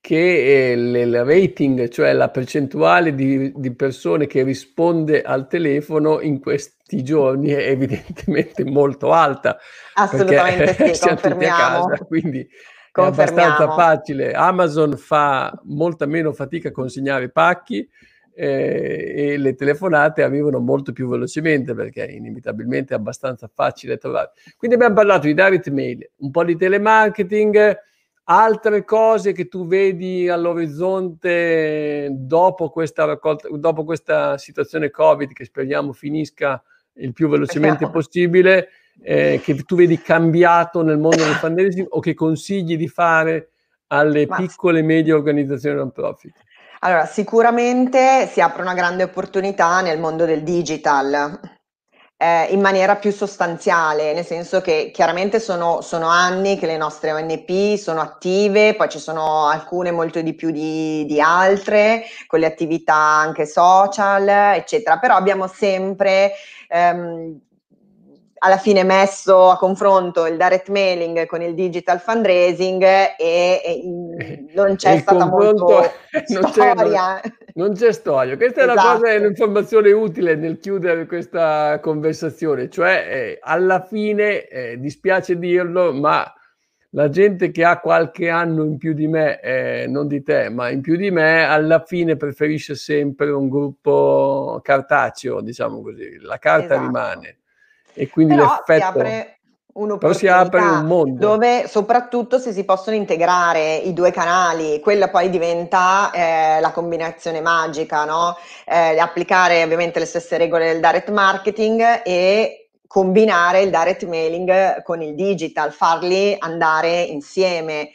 che 0.00 0.74
il 0.76 1.24
rating, 1.24 1.88
cioè 1.88 2.12
la 2.14 2.30
percentuale 2.30 3.14
di, 3.14 3.52
di, 3.54 3.74
persone 3.74 4.26
che 4.26 4.42
risponde 4.42 5.20
al 5.20 5.46
telefono 5.46 6.20
in 6.20 6.40
questi 6.40 7.02
giorni 7.02 7.50
è 7.50 7.68
evidentemente 7.68 8.64
molto 8.64 9.12
alta. 9.12 9.58
Assolutamente 9.94 10.94
sì, 10.94 11.00
confermiamo. 11.06 11.86
Casa, 11.86 12.04
quindi 12.04 12.40
è 12.40 13.00
abbastanza 13.00 13.70
facile. 13.72 14.32
Amazon 14.32 14.96
fa 14.96 15.52
molta 15.64 16.06
meno 16.06 16.32
fatica 16.32 16.68
a 16.68 16.72
consegnare 16.72 17.24
i 17.24 17.30
pacchi 17.30 17.86
eh, 18.34 19.12
e 19.14 19.36
le 19.36 19.54
telefonate 19.54 20.22
arrivano 20.22 20.60
molto 20.60 20.92
più 20.92 21.08
velocemente 21.08 21.74
perché 21.74 22.04
inevitabilmente 22.04 22.94
è 22.94 22.96
abbastanza 22.96 23.50
facile 23.52 23.98
trovare. 23.98 24.30
Quindi 24.56 24.76
abbiamo 24.76 24.94
parlato 24.94 25.26
di 25.26 25.34
direct 25.34 25.68
mail, 25.68 26.10
un 26.16 26.30
po' 26.30 26.44
di 26.44 26.56
telemarketing, 26.56 27.78
altre 28.30 28.84
cose 28.84 29.32
che 29.32 29.48
tu 29.48 29.66
vedi 29.66 30.28
all'orizzonte 30.28 32.08
dopo 32.12 32.70
questa, 32.70 33.04
raccolta, 33.04 33.48
dopo 33.50 33.82
questa 33.84 34.38
situazione 34.38 34.90
Covid 34.90 35.32
che 35.32 35.44
speriamo 35.44 35.92
finisca 35.92 36.62
il 36.94 37.12
più 37.12 37.28
velocemente 37.28 37.90
possibile, 37.90 38.68
eh, 39.02 39.40
che 39.42 39.56
tu 39.64 39.74
vedi 39.74 40.00
cambiato 40.00 40.82
nel 40.82 40.98
mondo 40.98 41.24
del 41.24 41.34
fundraising 41.34 41.88
o 41.90 41.98
che 41.98 42.14
consigli 42.14 42.76
di 42.76 42.86
fare 42.86 43.50
alle 43.88 44.26
Ma... 44.26 44.36
piccole 44.36 44.78
e 44.78 44.82
medie 44.82 45.12
organizzazioni 45.12 45.76
non 45.76 45.90
profit? 45.90 46.34
Allora, 46.80 47.06
sicuramente 47.06 48.28
si 48.28 48.40
apre 48.40 48.62
una 48.62 48.74
grande 48.74 49.02
opportunità 49.02 49.80
nel 49.80 49.98
mondo 49.98 50.24
del 50.24 50.42
digital 50.44 51.58
eh, 52.22 52.48
in 52.50 52.60
maniera 52.60 52.96
più 52.96 53.12
sostanziale, 53.12 54.12
nel 54.12 54.26
senso 54.26 54.60
che 54.60 54.90
chiaramente 54.92 55.40
sono, 55.40 55.80
sono, 55.80 56.06
anni 56.08 56.58
che 56.58 56.66
le 56.66 56.76
nostre 56.76 57.12
ONP 57.12 57.78
sono 57.78 58.02
attive, 58.02 58.74
poi 58.74 58.90
ci 58.90 58.98
sono 58.98 59.46
alcune 59.46 59.90
molto 59.90 60.20
di 60.20 60.34
più 60.34 60.50
di, 60.50 61.06
di 61.06 61.18
altre, 61.18 62.02
con 62.26 62.40
le 62.40 62.46
attività 62.46 62.94
anche 62.94 63.46
social, 63.46 64.28
eccetera, 64.28 64.98
però 64.98 65.14
abbiamo 65.14 65.46
sempre... 65.46 66.32
Ehm, 66.68 67.40
alla 68.42 68.56
fine 68.56 68.84
messo 68.84 69.50
a 69.50 69.56
confronto 69.56 70.26
il 70.26 70.36
direct 70.36 70.68
mailing 70.68 71.26
con 71.26 71.42
il 71.42 71.54
digital 71.54 72.00
fundraising 72.00 72.82
e, 72.82 73.16
e 73.18 74.46
non 74.54 74.76
c'è 74.76 74.92
il 74.92 75.00
stata 75.00 75.26
molto 75.26 75.66
non 76.28 76.50
storia. 76.50 77.20
C'è, 77.22 77.32
non, 77.54 77.74
c'è 77.74 77.92
storia. 77.92 78.36
Questa 78.36 78.62
esatto. 78.62 78.78
è 78.78 78.82
una 78.82 78.92
cosa, 78.92 79.12
è 79.12 79.18
un'informazione 79.18 79.92
utile 79.92 80.34
nel 80.36 80.58
chiudere 80.58 81.06
questa 81.06 81.80
conversazione, 81.80 82.70
cioè 82.70 83.06
eh, 83.08 83.38
alla 83.42 83.82
fine, 83.82 84.46
eh, 84.46 84.78
dispiace 84.78 85.38
dirlo, 85.38 85.92
ma 85.92 86.32
la 86.92 87.10
gente 87.10 87.50
che 87.50 87.62
ha 87.62 87.78
qualche 87.78 88.30
anno 88.30 88.64
in 88.64 88.78
più 88.78 88.94
di 88.94 89.06
me, 89.06 89.38
eh, 89.40 89.86
non 89.86 90.08
di 90.08 90.22
te, 90.22 90.48
ma 90.48 90.70
in 90.70 90.80
più 90.80 90.96
di 90.96 91.10
me, 91.10 91.44
alla 91.44 91.84
fine 91.84 92.16
preferisce 92.16 92.74
sempre 92.74 93.30
un 93.30 93.50
gruppo 93.50 94.60
cartaceo, 94.62 95.42
diciamo 95.42 95.82
così. 95.82 96.18
La 96.20 96.38
carta 96.38 96.74
esatto. 96.74 96.80
rimane 96.80 97.39
e 98.00 98.08
quindi 98.08 98.34
Però 98.34 98.48
l'effetto... 98.48 98.80
Si 98.80 98.82
apre 98.82 99.34
un'opportunità 99.72 100.18
si 100.18 100.26
apre 100.26 100.60
un 100.60 100.84
mondo. 100.86 101.26
dove 101.28 101.68
soprattutto 101.68 102.38
se 102.38 102.52
si 102.52 102.64
possono 102.64 102.96
integrare 102.96 103.76
i 103.76 103.92
due 103.92 104.10
canali, 104.10 104.80
quella 104.80 105.08
poi 105.08 105.30
diventa 105.30 106.10
eh, 106.10 106.60
la 106.60 106.72
combinazione 106.72 107.40
magica, 107.40 108.04
no? 108.04 108.36
Eh, 108.66 108.98
applicare 108.98 109.62
ovviamente 109.62 110.00
le 110.00 110.06
stesse 110.06 110.38
regole 110.38 110.72
del 110.72 110.80
direct 110.80 111.10
marketing 111.10 112.02
e 112.04 112.70
combinare 112.86 113.60
il 113.60 113.70
direct 113.70 114.04
mailing 114.06 114.82
con 114.82 115.02
il 115.02 115.14
digital, 115.14 115.72
farli 115.72 116.34
andare 116.38 117.02
insieme 117.02 117.90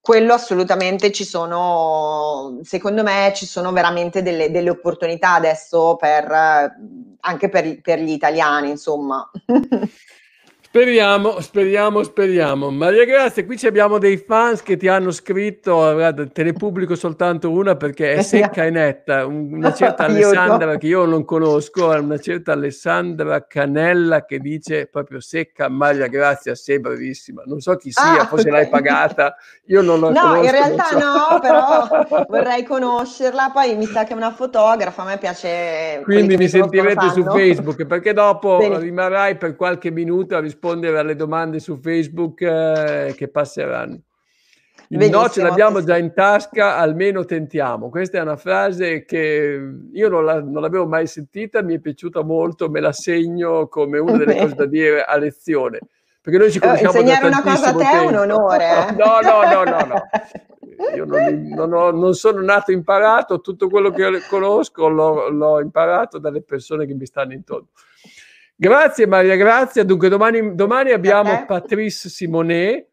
quello 0.00 0.32
assolutamente 0.32 1.12
ci 1.12 1.24
sono, 1.24 2.58
secondo 2.62 3.02
me 3.02 3.32
ci 3.34 3.44
sono 3.46 3.70
veramente 3.72 4.22
delle, 4.22 4.50
delle 4.50 4.70
opportunità 4.70 5.34
adesso 5.34 5.96
per, 5.96 6.30
anche 7.20 7.48
per, 7.48 7.80
per 7.80 8.00
gli 8.00 8.10
italiani, 8.10 8.70
insomma. 8.70 9.30
Speriamo, 10.72 11.40
speriamo, 11.40 12.04
speriamo. 12.04 12.70
Maria 12.70 13.04
Grazia, 13.04 13.44
qui 13.44 13.58
abbiamo 13.66 13.98
dei 13.98 14.18
fans 14.18 14.62
che 14.62 14.76
ti 14.76 14.86
hanno 14.86 15.10
scritto, 15.10 15.72
guarda, 15.72 16.24
te 16.28 16.44
ne 16.44 16.52
pubblico 16.52 16.94
soltanto 16.94 17.50
una 17.50 17.74
perché 17.74 18.12
è 18.12 18.22
secca 18.22 18.64
e 18.64 18.70
netta, 18.70 19.26
una 19.26 19.74
certa 19.74 20.04
Alessandra 20.06 20.76
che 20.76 20.86
io 20.86 21.06
non 21.06 21.24
conosco, 21.24 21.88
una 21.88 22.18
certa 22.18 22.52
Alessandra 22.52 23.48
Canella 23.48 24.24
che 24.24 24.38
dice 24.38 24.86
proprio 24.86 25.18
secca, 25.18 25.68
Maria 25.68 26.06
Grazia, 26.06 26.54
sei 26.54 26.78
bravissima. 26.78 27.42
Non 27.46 27.58
so 27.58 27.74
chi 27.74 27.90
sia, 27.90 28.20
ah, 28.20 28.26
forse 28.26 28.48
okay. 28.48 28.60
l'hai 28.60 28.70
pagata, 28.70 29.34
io 29.64 29.82
non 29.82 29.98
la 29.98 30.10
no, 30.10 30.20
conosco. 30.20 30.36
No, 30.36 30.44
in 30.44 30.50
realtà 30.52 30.84
so. 30.84 30.98
no, 30.98 31.40
però 31.40 32.26
vorrei 32.28 32.62
conoscerla, 32.62 33.50
poi 33.52 33.74
mi 33.74 33.86
sa 33.86 34.04
che 34.04 34.12
è 34.12 34.16
una 34.16 34.30
fotografa, 34.30 35.02
a 35.02 35.04
me 35.04 35.18
piace... 35.18 36.00
Quindi 36.04 36.36
mi 36.36 36.46
sentirete 36.46 37.10
su 37.10 37.24
Facebook 37.24 37.84
perché 37.86 38.12
dopo 38.12 38.58
Bene. 38.58 38.78
rimarrai 38.78 39.34
per 39.34 39.56
qualche 39.56 39.90
minuto 39.90 40.36
a 40.36 40.38
rispondere 40.38 40.58
rispondere 40.60 40.98
alle 40.98 41.16
domande 41.16 41.58
su 41.58 41.78
Facebook 41.80 42.42
eh, 42.42 43.14
che 43.16 43.28
passeranno. 43.28 43.98
Il 44.88 44.98
Benissimo. 44.98 45.22
no 45.22 45.28
ce 45.28 45.42
l'abbiamo 45.42 45.82
già 45.84 45.96
in 45.96 46.12
tasca, 46.12 46.76
almeno 46.76 47.24
tentiamo. 47.24 47.88
Questa 47.88 48.18
è 48.18 48.20
una 48.20 48.36
frase 48.36 49.04
che 49.04 49.60
io 49.92 50.08
non, 50.08 50.24
la, 50.24 50.42
non 50.42 50.60
l'avevo 50.60 50.86
mai 50.86 51.06
sentita, 51.06 51.62
mi 51.62 51.76
è 51.76 51.78
piaciuta 51.78 52.22
molto, 52.22 52.68
me 52.68 52.80
la 52.80 52.92
segno 52.92 53.68
come 53.68 53.98
una 53.98 54.18
delle 54.18 54.36
cose 54.36 54.54
da 54.54 54.66
dire 54.66 55.04
a 55.04 55.16
lezione. 55.16 55.78
Perché 56.20 56.38
noi 56.38 56.50
ci 56.50 56.58
eh, 56.58 56.60
conosciamo 56.60 56.92
eh, 56.92 57.00
Insegnare 57.00 57.26
una 57.28 57.42
cosa 57.42 57.68
a 57.68 57.72
te 57.72 57.84
tempo. 57.84 58.02
è 58.02 58.06
un 58.06 58.14
onore. 58.16 58.64
Eh? 58.64 58.92
No, 58.98 59.20
no, 59.22 59.42
no, 59.42 59.64
no, 59.64 59.86
no. 59.86 60.08
Io 60.96 61.04
non, 61.04 61.48
non, 61.54 61.72
ho, 61.72 61.90
non, 61.92 62.14
sono 62.14 62.40
nato 62.40 62.72
imparato, 62.72 63.40
tutto 63.40 63.68
quello 63.68 63.90
che 63.90 64.22
conosco 64.28 64.88
l'ho, 64.88 65.28
l'ho 65.28 65.60
imparato 65.60 66.18
dalle 66.18 66.42
persone 66.42 66.86
che 66.86 66.94
mi 66.94 67.06
stanno 67.06 67.32
intorno. 67.32 67.68
Grazie 68.60 69.06
Maria 69.06 69.36
Grazia. 69.36 69.84
Dunque 69.84 70.10
domani, 70.10 70.54
domani 70.54 70.90
abbiamo 70.90 71.46
Patrice 71.46 72.10
Simonet 72.10 72.88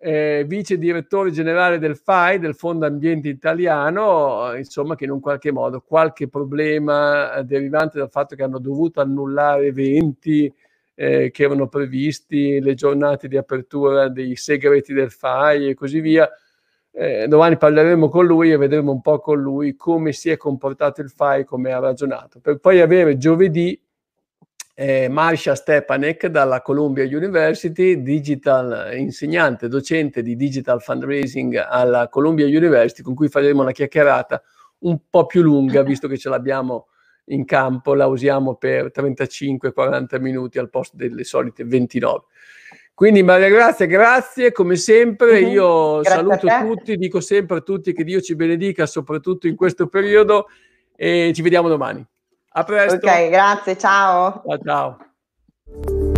eh, 0.00 0.44
vice 0.44 0.76
direttore 0.76 1.30
generale 1.30 1.78
del 1.78 1.96
FAI, 1.96 2.40
del 2.40 2.56
Fondo 2.56 2.84
Ambiente 2.84 3.28
Italiano, 3.28 4.52
insomma 4.56 4.96
che 4.96 5.04
in 5.04 5.12
un 5.12 5.20
qualche 5.20 5.52
modo 5.52 5.84
qualche 5.86 6.26
problema 6.26 7.40
derivante 7.42 7.98
dal 7.98 8.10
fatto 8.10 8.34
che 8.34 8.42
hanno 8.42 8.58
dovuto 8.58 9.00
annullare 9.00 9.66
eventi 9.66 10.52
eh, 10.96 11.30
che 11.30 11.44
erano 11.44 11.68
previsti, 11.68 12.58
le 12.58 12.74
giornate 12.74 13.28
di 13.28 13.36
apertura 13.36 14.08
dei 14.08 14.34
segreti 14.34 14.92
del 14.92 15.12
FAI 15.12 15.68
e 15.68 15.74
così 15.74 16.00
via. 16.00 16.28
Eh, 16.90 17.28
domani 17.28 17.56
parleremo 17.56 18.08
con 18.08 18.26
lui 18.26 18.50
e 18.50 18.56
vedremo 18.56 18.90
un 18.90 19.00
po' 19.00 19.20
con 19.20 19.40
lui 19.40 19.76
come 19.76 20.10
si 20.10 20.30
è 20.30 20.36
comportato 20.36 21.02
il 21.02 21.10
FAI, 21.10 21.44
come 21.44 21.70
ha 21.70 21.78
ragionato, 21.78 22.40
per 22.40 22.58
poi 22.58 22.80
avere 22.80 23.16
giovedì 23.16 23.80
eh, 24.74 25.08
Marsha 25.08 25.54
Stepanek 25.54 26.26
dalla 26.26 26.60
Columbia 26.60 27.04
University, 27.04 28.02
digital 28.02 28.92
insegnante, 28.96 29.68
docente 29.68 30.20
di 30.20 30.34
digital 30.34 30.82
fundraising 30.82 31.64
alla 31.68 32.08
Columbia 32.08 32.46
University, 32.46 33.02
con 33.02 33.14
cui 33.14 33.28
faremo 33.28 33.62
una 33.62 33.70
chiacchierata 33.70 34.42
un 34.80 34.98
po' 35.08 35.26
più 35.26 35.42
lunga, 35.42 35.82
visto 35.84 36.08
che 36.08 36.18
ce 36.18 36.28
l'abbiamo 36.28 36.88
in 37.26 37.44
campo, 37.44 37.94
la 37.94 38.06
usiamo 38.06 38.56
per 38.56 38.90
35-40 38.94 40.20
minuti 40.20 40.58
al 40.58 40.68
posto 40.68 40.96
delle 40.96 41.24
solite 41.24 41.64
29. 41.64 42.24
Quindi 42.92 43.22
Maria 43.22 43.48
Grazia, 43.48 43.86
grazie 43.86 44.52
come 44.52 44.76
sempre, 44.76 45.40
mm-hmm. 45.40 45.50
io 45.50 46.00
grazie 46.00 46.16
saluto 46.16 46.74
tutti, 46.74 46.96
dico 46.96 47.20
sempre 47.20 47.56
a 47.56 47.60
tutti 47.60 47.92
che 47.92 48.04
Dio 48.04 48.20
ci 48.20 48.36
benedica, 48.36 48.86
soprattutto 48.86 49.46
in 49.46 49.56
questo 49.56 49.88
periodo 49.88 50.46
e 50.94 51.32
ci 51.34 51.42
vediamo 51.42 51.68
domani. 51.68 52.06
A 52.56 52.62
presto. 52.62 52.94
Ok, 52.94 53.30
grazie, 53.30 53.76
ciao. 53.76 54.42
Ciao, 54.46 54.58
ciao. 54.62 56.12